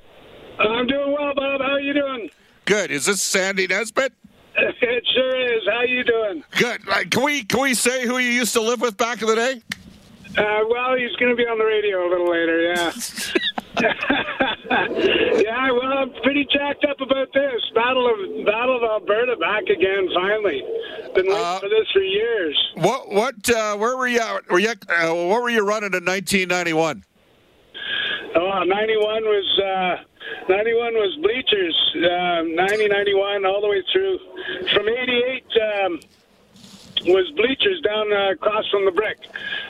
I'm 0.57 0.87
doing 0.87 1.13
well, 1.19 1.33
Bob. 1.35 1.59
How 1.59 1.75
you 1.75 1.93
doing? 1.93 2.29
Good. 2.63 2.91
Is 2.91 3.05
this 3.05 3.21
Sandy 3.21 3.67
Nesbitt? 3.67 4.13
It 4.59 5.05
sure 5.13 5.39
is. 5.39 5.61
How 5.69 5.76
you 5.89 6.03
doing? 6.03 6.43
Good. 6.57 6.85
Like, 6.87 7.09
can 7.11 7.23
we 7.23 7.43
can 7.43 7.61
we 7.61 7.73
say 7.73 8.05
who 8.05 8.17
you 8.17 8.29
used 8.31 8.53
to 8.53 8.61
live 8.61 8.81
with 8.81 8.97
back 8.97 9.21
in 9.21 9.27
the 9.27 9.35
day? 9.35 9.61
Uh, 10.37 10.59
well, 10.69 10.95
he's 10.95 11.15
going 11.15 11.31
to 11.31 11.35
be 11.35 11.43
on 11.47 11.57
the 11.57 11.65
radio 11.65 12.07
a 12.07 12.09
little 12.09 12.29
later. 12.29 12.61
Yeah. 12.61 12.91
yeah. 15.41 15.71
Well, 15.71 15.93
I'm 15.97 16.11
pretty 16.23 16.45
jacked 16.51 16.85
up 16.85 16.99
about 17.01 17.27
this 17.33 17.61
battle 17.75 18.07
of 18.09 18.45
Battle 18.45 18.77
of 18.77 18.83
Alberta 18.83 19.35
back 19.37 19.63
again. 19.63 20.09
Finally, 20.13 20.61
been 21.15 21.27
waiting 21.27 21.33
Uh, 21.43 21.59
for 21.59 21.69
this 21.69 21.87
for 21.93 22.01
years. 22.01 22.57
What 22.75 23.09
what 23.11 23.49
uh, 23.49 23.77
where 23.77 23.95
were 23.97 24.07
you 24.07 24.19
at? 24.19 24.49
Were 24.49 24.59
you 24.59 24.69
uh, 24.89 25.13
what 25.13 25.41
were 25.41 25.49
you 25.49 25.65
running 25.65 25.93
in 25.93 26.05
1991? 26.05 27.03
Oh, 28.35 28.63
91 28.63 29.23
was 29.23 29.61
uh, 29.63 30.03
91 30.49 30.93
was 30.93 31.17
bleachers. 31.21 31.75
Um, 31.97 32.55
90, 32.55 32.87
91, 32.89 33.45
all 33.45 33.61
the 33.61 33.67
way 33.67 33.81
through. 33.91 34.19
From 34.73 34.87
88 34.89 34.97
um, 34.97 35.36
was 37.07 37.29
bleachers 37.35 37.81
down 37.81 38.11
uh, 38.11 38.31
across 38.31 38.67
from 38.69 38.85
the 38.85 38.91
brick, 38.91 39.17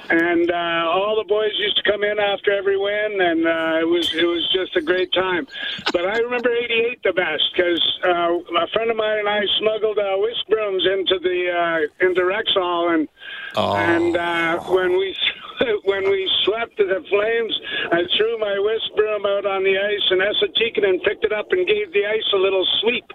and 0.09 0.51
uh, 0.51 0.89
all 0.89 1.15
the 1.15 1.27
boys 1.27 1.51
used 1.57 1.77
to 1.77 1.91
come 1.91 2.03
in 2.03 2.19
after 2.19 2.51
every 2.51 2.77
win, 2.77 3.21
and 3.21 3.45
uh, 3.45 3.79
it 3.81 3.87
was 3.87 4.13
it 4.13 4.25
was 4.25 4.47
just 4.53 4.75
a 4.75 4.81
great 4.81 5.11
time. 5.13 5.47
But 5.93 6.05
I 6.05 6.17
remember 6.19 6.51
'88 6.51 7.03
the 7.03 7.13
best 7.13 7.43
because 7.55 7.99
uh, 8.03 8.63
a 8.63 8.67
friend 8.73 8.91
of 8.91 8.97
mine 8.97 9.19
and 9.19 9.29
I 9.29 9.41
smuggled 9.59 9.97
uh, 9.97 10.17
whisk 10.17 10.47
brooms 10.49 10.85
into 10.85 11.19
the 11.19 11.39
uh, 11.51 12.05
into 12.05 12.21
Rexall, 12.21 12.93
and 12.93 13.07
and 13.55 14.17
uh, 14.17 14.59
when 14.65 14.97
we 14.97 15.15
when 15.83 16.09
we 16.09 16.29
swept 16.43 16.77
the 16.77 17.03
Flames, 17.09 17.59
I 17.91 18.03
threw 18.15 18.37
my 18.39 18.57
whisk 18.59 18.95
broom 18.95 19.25
out 19.25 19.45
on 19.45 19.63
the 19.63 19.77
ice, 19.77 20.05
and 20.11 20.21
Esa 20.21 20.47
Tikkanen 20.53 21.03
picked 21.03 21.23
it 21.23 21.31
up 21.31 21.51
and 21.51 21.67
gave 21.67 21.91
the 21.93 22.05
ice 22.05 22.29
a 22.33 22.37
little 22.37 22.65
sweep. 22.81 23.05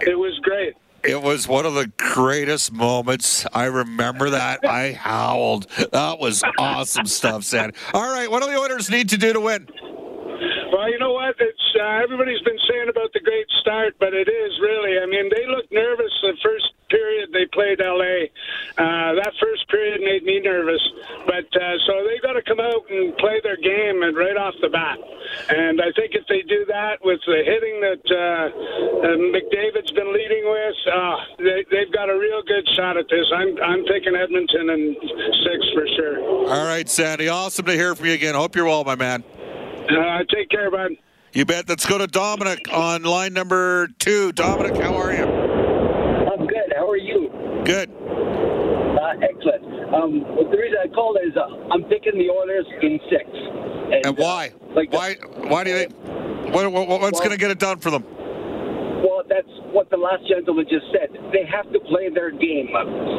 It 0.00 0.18
was 0.18 0.38
great. 0.42 0.74
It 1.06 1.22
was 1.22 1.48
one 1.48 1.66
of 1.66 1.74
the 1.74 1.90
greatest 1.96 2.72
moments. 2.72 3.46
I 3.52 3.64
remember 3.64 4.30
that. 4.30 4.64
I 4.64 4.92
howled. 4.92 5.66
That 5.92 6.18
was 6.18 6.42
awesome 6.58 7.06
stuff, 7.06 7.44
Sandy. 7.44 7.76
All 7.92 8.12
right, 8.12 8.30
what 8.30 8.42
do 8.42 8.50
the 8.50 8.56
Oilers 8.56 8.90
need 8.90 9.08
to 9.10 9.16
do 9.16 9.32
to 9.32 9.40
win? 9.40 9.66
Well, 10.72 10.90
you 10.90 10.98
know 10.98 11.12
what? 11.12 11.34
It's 11.40 11.66
uh, 11.80 12.02
everybody's 12.02 12.42
been 12.42 12.58
saying 12.68 12.88
about 12.88 13.12
the 13.12 13.20
great 13.20 13.46
start, 13.60 13.94
but 13.98 14.14
it 14.14 14.28
is 14.28 14.52
really. 14.60 14.98
I 14.98 15.06
mean, 15.06 15.30
they 15.34 15.46
looked 15.46 15.72
nervous 15.72 16.12
the 16.22 16.36
first 16.42 16.66
period 16.90 17.30
they 17.32 17.46
played 17.52 17.80
LA. 17.80 18.30
Uh, 18.78 19.18
that 19.18 19.32
first 19.42 19.66
period 19.68 20.00
made 20.02 20.22
me 20.22 20.38
nervous, 20.38 20.82
but 21.26 21.46
uh, 21.56 21.74
so 21.86 22.06
they 22.06 22.18
got 22.22 22.34
to 22.34 22.42
come 22.42 22.60
out 22.60 22.82
and 22.90 23.16
play 23.16 23.40
their 23.42 23.56
game 23.56 24.02
and 24.02 24.16
right 24.16 24.36
off 24.36 24.54
the 24.60 24.68
bat. 24.68 24.98
And 25.50 25.80
I 25.80 25.90
think 25.96 26.14
if 26.14 26.26
they 26.28 26.36
they 26.36 26.42
do 26.42 26.66
that 26.68 27.00
with 27.02 27.20
the 27.26 27.40
hitting 27.44 27.80
that 27.80 28.04
uh, 28.12 28.44
uh, 29.08 29.16
McDavid's 29.32 29.92
been 29.92 30.12
leading 30.12 30.44
with, 30.44 30.76
uh, 30.92 31.16
they, 31.38 31.64
they've 31.70 31.92
got 31.92 32.10
a 32.10 32.18
real 32.18 32.42
good 32.42 32.68
shot 32.76 32.95
at 33.06 33.10
this. 33.16 33.26
I'm 33.34 33.62
I'm 33.62 33.84
taking 33.86 34.14
Edmonton 34.14 34.70
in 34.70 34.96
six 35.44 35.66
for 35.74 35.86
sure. 35.96 36.48
All 36.48 36.66
right, 36.66 36.88
Sandy. 36.88 37.28
Awesome 37.28 37.66
to 37.66 37.72
hear 37.72 37.94
from 37.94 38.06
you 38.06 38.12
again. 38.12 38.34
Hope 38.34 38.56
you're 38.56 38.66
well, 38.66 38.84
my 38.84 38.94
man. 38.96 39.24
Uh, 39.88 40.18
take 40.34 40.50
care, 40.50 40.70
bud. 40.70 40.92
You 41.32 41.44
bet. 41.44 41.68
Let's 41.68 41.86
go 41.86 41.98
to 41.98 42.06
Dominic 42.06 42.72
on 42.72 43.02
line 43.04 43.32
number 43.32 43.88
two. 43.98 44.32
Dominic, 44.32 44.76
how 44.80 44.94
are 44.96 45.12
you? 45.12 45.24
I'm 45.24 46.46
good. 46.46 46.72
How 46.74 46.88
are 46.90 46.96
you? 46.96 47.30
Good. 47.64 47.90
Uh, 47.90 49.12
excellent. 49.22 49.64
Um, 49.94 50.20
the 50.50 50.56
reason 50.56 50.78
I 50.82 50.88
called 50.88 51.18
is 51.24 51.36
uh, 51.36 51.72
I'm 51.72 51.84
picking 51.84 52.18
the 52.18 52.30
Oilers 52.30 52.66
in 52.82 52.98
six. 53.10 53.24
And, 53.92 54.06
And 54.06 54.18
why? 54.18 54.52
like 54.74 54.92
why? 54.92 55.14
Why 55.48 55.64
do 55.64 55.70
you 55.70 55.76
think? 55.78 55.94
What, 56.54 56.72
what, 56.72 56.88
what's 57.00 57.18
going 57.20 57.32
to 57.32 57.36
get 57.38 57.50
it 57.50 57.58
done 57.58 57.78
for 57.78 57.90
them? 57.90 58.04
Well, 59.02 59.22
that's 59.28 59.48
what 59.72 59.90
the 59.90 59.95
last 60.06 60.28
gentleman 60.28 60.66
just 60.70 60.86
said. 60.94 61.10
They 61.32 61.44
have 61.50 61.66
to 61.72 61.80
play 61.90 62.08
their 62.10 62.30
game. 62.30 62.70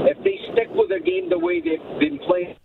If 0.07 0.17
they 0.23 0.39
stick 0.53 0.71
with 0.71 0.89
their 0.89 1.03
game 1.03 1.29
the 1.29 1.39
way 1.39 1.59
they've 1.59 1.83
been 1.99 2.19
playing 2.23 2.55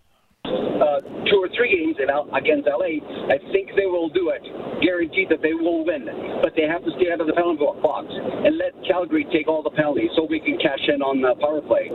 uh, 0.47 1.01
two 1.27 1.39
or 1.43 1.49
three 1.55 1.71
games 1.75 1.99
in, 1.99 2.07
against 2.35 2.67
LA, 2.71 3.03
I 3.31 3.39
think 3.51 3.75
they 3.75 3.87
will 3.87 4.09
do 4.11 4.31
it. 4.31 4.43
Guaranteed 4.83 5.29
that 5.31 5.43
they 5.43 5.55
will 5.55 5.85
win. 5.85 6.07
But 6.43 6.55
they 6.55 6.67
have 6.67 6.85
to 6.85 6.91
stay 6.99 7.11
out 7.11 7.21
of 7.21 7.27
the 7.27 7.35
penalty 7.35 7.67
box 7.83 8.07
and 8.11 8.59
let 8.59 8.75
Calgary 8.87 9.27
take 9.33 9.49
all 9.49 9.63
the 9.63 9.75
penalties 9.75 10.11
so 10.15 10.27
we 10.27 10.39
can 10.39 10.59
cash 10.59 10.83
in 10.87 11.03
on 11.03 11.23
the 11.23 11.35
power 11.43 11.63
play. 11.63 11.91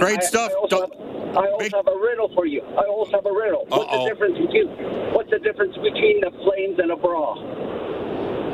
Great 0.00 0.20
I, 0.20 0.28
stuff. 0.28 0.50
I 0.52 0.54
also, 0.56 0.80
have, 0.80 0.92
I 1.36 1.48
also 1.48 1.76
have 1.76 1.88
a 1.88 1.98
riddle 2.00 2.32
for 2.34 2.46
you. 2.46 2.60
I 2.60 2.84
also 2.88 3.12
have 3.12 3.26
a 3.26 3.32
riddle. 3.32 3.64
What's 3.68 3.84
Uh-oh. 3.92 4.04
the 4.04 4.10
difference 4.10 4.38
between 4.38 4.68
What's 5.12 5.30
the 5.30 5.38
difference 5.40 5.76
between 5.76 6.20
the 6.20 6.30
Flames 6.44 6.78
and 6.78 6.92
a 6.92 6.96
bra? 6.96 7.36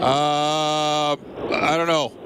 Uh, 0.02 1.16
I 1.52 1.76
don't 1.76 1.86
know. 1.86 2.21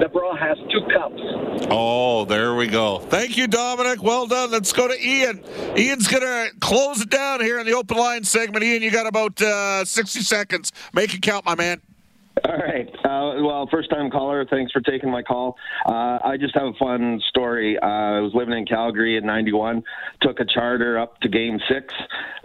The 0.00 0.08
bra 0.08 0.36
has 0.36 0.56
two 0.70 0.80
cups. 0.92 1.68
Oh, 1.70 2.24
there 2.24 2.54
we 2.54 2.68
go. 2.68 2.98
Thank 2.98 3.36
you, 3.36 3.48
Dominic. 3.48 4.00
Well 4.02 4.26
done. 4.28 4.50
Let's 4.50 4.72
go 4.72 4.86
to 4.86 4.94
Ian. 4.94 5.42
Ian's 5.76 6.06
going 6.06 6.22
to 6.22 6.50
close 6.60 7.00
it 7.00 7.10
down 7.10 7.40
here 7.40 7.58
in 7.58 7.66
the 7.66 7.72
open 7.72 7.96
line 7.96 8.22
segment. 8.22 8.64
Ian, 8.64 8.82
you 8.82 8.92
got 8.92 9.06
about 9.06 9.40
uh, 9.42 9.84
60 9.84 10.20
seconds. 10.20 10.72
Make 10.92 11.14
it 11.14 11.22
count, 11.22 11.44
my 11.44 11.56
man. 11.56 11.80
All 12.44 12.56
right. 12.56 12.88
Uh, 13.04 13.42
well, 13.42 13.68
first 13.70 13.90
time 13.90 14.10
caller. 14.10 14.44
Thanks 14.48 14.72
for 14.72 14.80
taking 14.80 15.10
my 15.10 15.22
call. 15.22 15.56
Uh, 15.86 16.18
I 16.22 16.36
just 16.38 16.54
have 16.54 16.66
a 16.66 16.72
fun 16.78 17.20
story. 17.28 17.78
Uh, 17.78 17.86
I 17.86 18.20
was 18.20 18.32
living 18.34 18.56
in 18.56 18.66
Calgary 18.66 19.16
in 19.16 19.24
'91. 19.24 19.82
Took 20.22 20.40
a 20.40 20.44
charter 20.44 20.98
up 20.98 21.20
to 21.20 21.28
Game 21.28 21.58
Six 21.70 21.94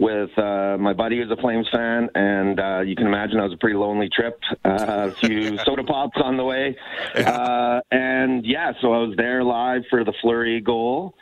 with 0.00 0.36
uh, 0.38 0.76
my 0.78 0.92
buddy 0.92 1.18
who's 1.20 1.30
a 1.30 1.40
Flames 1.40 1.68
fan, 1.72 2.08
and 2.14 2.58
uh, 2.58 2.80
you 2.80 2.96
can 2.96 3.06
imagine 3.06 3.38
it 3.38 3.42
was 3.42 3.52
a 3.52 3.58
pretty 3.58 3.76
lonely 3.76 4.08
trip. 4.08 4.40
Uh, 4.64 5.10
a 5.10 5.12
few 5.12 5.58
soda 5.64 5.84
pops 5.84 6.18
on 6.22 6.36
the 6.36 6.44
way, 6.44 6.76
uh, 7.16 7.80
and 7.90 8.44
yeah, 8.46 8.72
so 8.80 8.92
I 8.92 8.98
was 8.98 9.14
there 9.16 9.44
live 9.44 9.82
for 9.90 10.04
the 10.04 10.14
Fleury 10.22 10.60
goal 10.60 11.14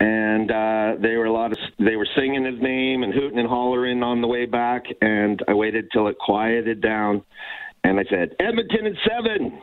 and 0.00 0.50
uh, 0.50 0.94
they 1.00 1.16
were 1.16 1.24
a 1.24 1.32
lot 1.32 1.52
of 1.52 1.58
they 1.78 1.96
were 1.96 2.06
singing 2.14 2.44
his 2.44 2.60
name 2.60 3.02
and 3.02 3.12
hooting 3.12 3.38
and 3.38 3.48
hollering 3.48 4.02
on 4.02 4.20
the 4.20 4.28
way 4.28 4.46
back, 4.46 4.84
and 5.00 5.42
I 5.48 5.54
waited 5.54 5.90
till 5.92 6.06
it 6.06 6.18
quieted 6.18 6.80
down, 6.80 7.24
and 7.84 7.98
I 7.98 8.04
said 8.10 8.34
Edmonton 8.40 8.86
in 8.86 8.96
seven, 9.06 9.60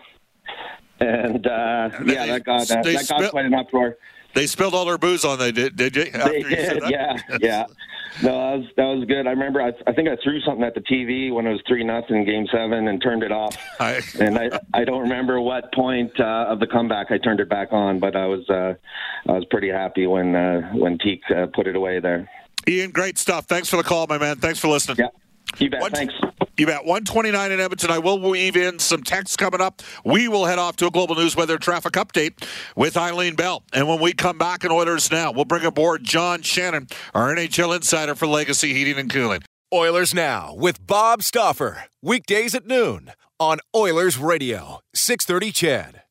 and 0.99 1.47
uh, 1.47 1.89
yeah, 2.05 2.25
that 2.27 2.43
got 2.43 2.67
that, 2.67 2.83
they 2.83 2.95
that 2.95 3.07
got 3.07 3.31
quite 3.31 3.45
an 3.45 3.53
uproar. 3.53 3.97
They 4.33 4.47
spilled 4.47 4.73
all 4.75 4.83
their 4.83 4.97
booze 4.97 5.23
on 5.23 5.39
they 5.39 5.53
did, 5.53 5.77
did 5.77 5.95
you? 5.95 6.03
After 6.13 6.29
They 6.29 6.37
you 6.39 6.43
said 6.43 6.73
did, 6.73 6.83
that? 6.83 6.91
yeah, 6.91 7.37
yeah. 7.41 7.65
No, 8.21 8.31
that 8.31 8.57
was 8.59 8.65
that 8.77 8.83
was 8.85 9.05
good. 9.05 9.27
I 9.27 9.31
remember 9.31 9.61
I, 9.61 9.71
I 9.87 9.93
think 9.93 10.07
I 10.07 10.17
threw 10.23 10.39
something 10.41 10.63
at 10.63 10.73
the 10.73 10.81
TV 10.81 11.33
when 11.33 11.45
it 11.47 11.51
was 11.51 11.61
three 11.67 11.83
nothing 11.83 12.17
in 12.17 12.25
Game 12.25 12.47
Seven 12.51 12.87
and 12.87 13.01
turned 13.01 13.23
it 13.23 13.31
off. 13.31 13.57
and 13.79 14.37
I 14.37 14.59
I 14.73 14.83
don't 14.85 15.01
remember 15.01 15.39
what 15.41 15.73
point 15.73 16.11
uh, 16.19 16.45
of 16.47 16.59
the 16.59 16.67
comeback 16.67 17.11
I 17.11 17.17
turned 17.17 17.39
it 17.39 17.49
back 17.49 17.69
on, 17.71 17.99
but 17.99 18.15
I 18.15 18.25
was 18.25 18.49
uh, 18.49 18.73
I 19.27 19.31
was 19.31 19.45
pretty 19.51 19.69
happy 19.69 20.07
when 20.07 20.35
uh, 20.35 20.71
when 20.73 20.97
Teak 20.97 21.21
uh, 21.29 21.47
put 21.53 21.67
it 21.67 21.75
away 21.75 21.99
there. 21.99 22.29
Ian, 22.67 22.91
great 22.91 23.17
stuff. 23.17 23.45
Thanks 23.45 23.69
for 23.69 23.77
the 23.77 23.83
call, 23.83 24.07
my 24.07 24.17
man. 24.17 24.37
Thanks 24.37 24.59
for 24.59 24.69
listening. 24.69 24.97
Yeah. 24.97 25.07
You 25.59 25.69
bet. 25.69 25.91
Thanks. 25.93 26.13
You 26.57 26.65
bet. 26.65 26.85
129 26.85 27.51
in 27.51 27.59
Edmonton. 27.59 27.91
I 27.91 27.99
will 27.99 28.19
weave 28.19 28.55
in 28.55 28.79
some 28.79 29.03
text 29.03 29.37
coming 29.37 29.59
up. 29.59 29.81
We 30.05 30.27
will 30.27 30.45
head 30.45 30.57
off 30.57 30.77
to 30.77 30.87
a 30.87 30.91
global 30.91 31.15
news 31.15 31.35
weather 31.35 31.57
traffic 31.57 31.93
update 31.93 32.47
with 32.75 32.95
Eileen 32.95 33.35
Bell. 33.35 33.63
And 33.73 33.87
when 33.87 33.99
we 33.99 34.13
come 34.13 34.37
back 34.37 34.63
in 34.63 34.71
Oilers 34.71 35.11
Now, 35.11 35.31
we'll 35.31 35.45
bring 35.45 35.65
aboard 35.65 36.03
John 36.03 36.41
Shannon, 36.43 36.87
our 37.13 37.35
NHL 37.35 37.75
insider 37.75 38.15
for 38.15 38.25
Legacy 38.27 38.73
Heating 38.73 38.97
and 38.97 39.09
Cooling. 39.09 39.41
Oilers 39.73 40.13
Now 40.13 40.53
with 40.55 40.85
Bob 40.85 41.23
Stauffer. 41.23 41.85
Weekdays 42.01 42.55
at 42.55 42.65
noon 42.65 43.11
on 43.39 43.59
Oilers 43.75 44.17
Radio, 44.17 44.79
630 44.93 45.51
CHED. 45.51 46.04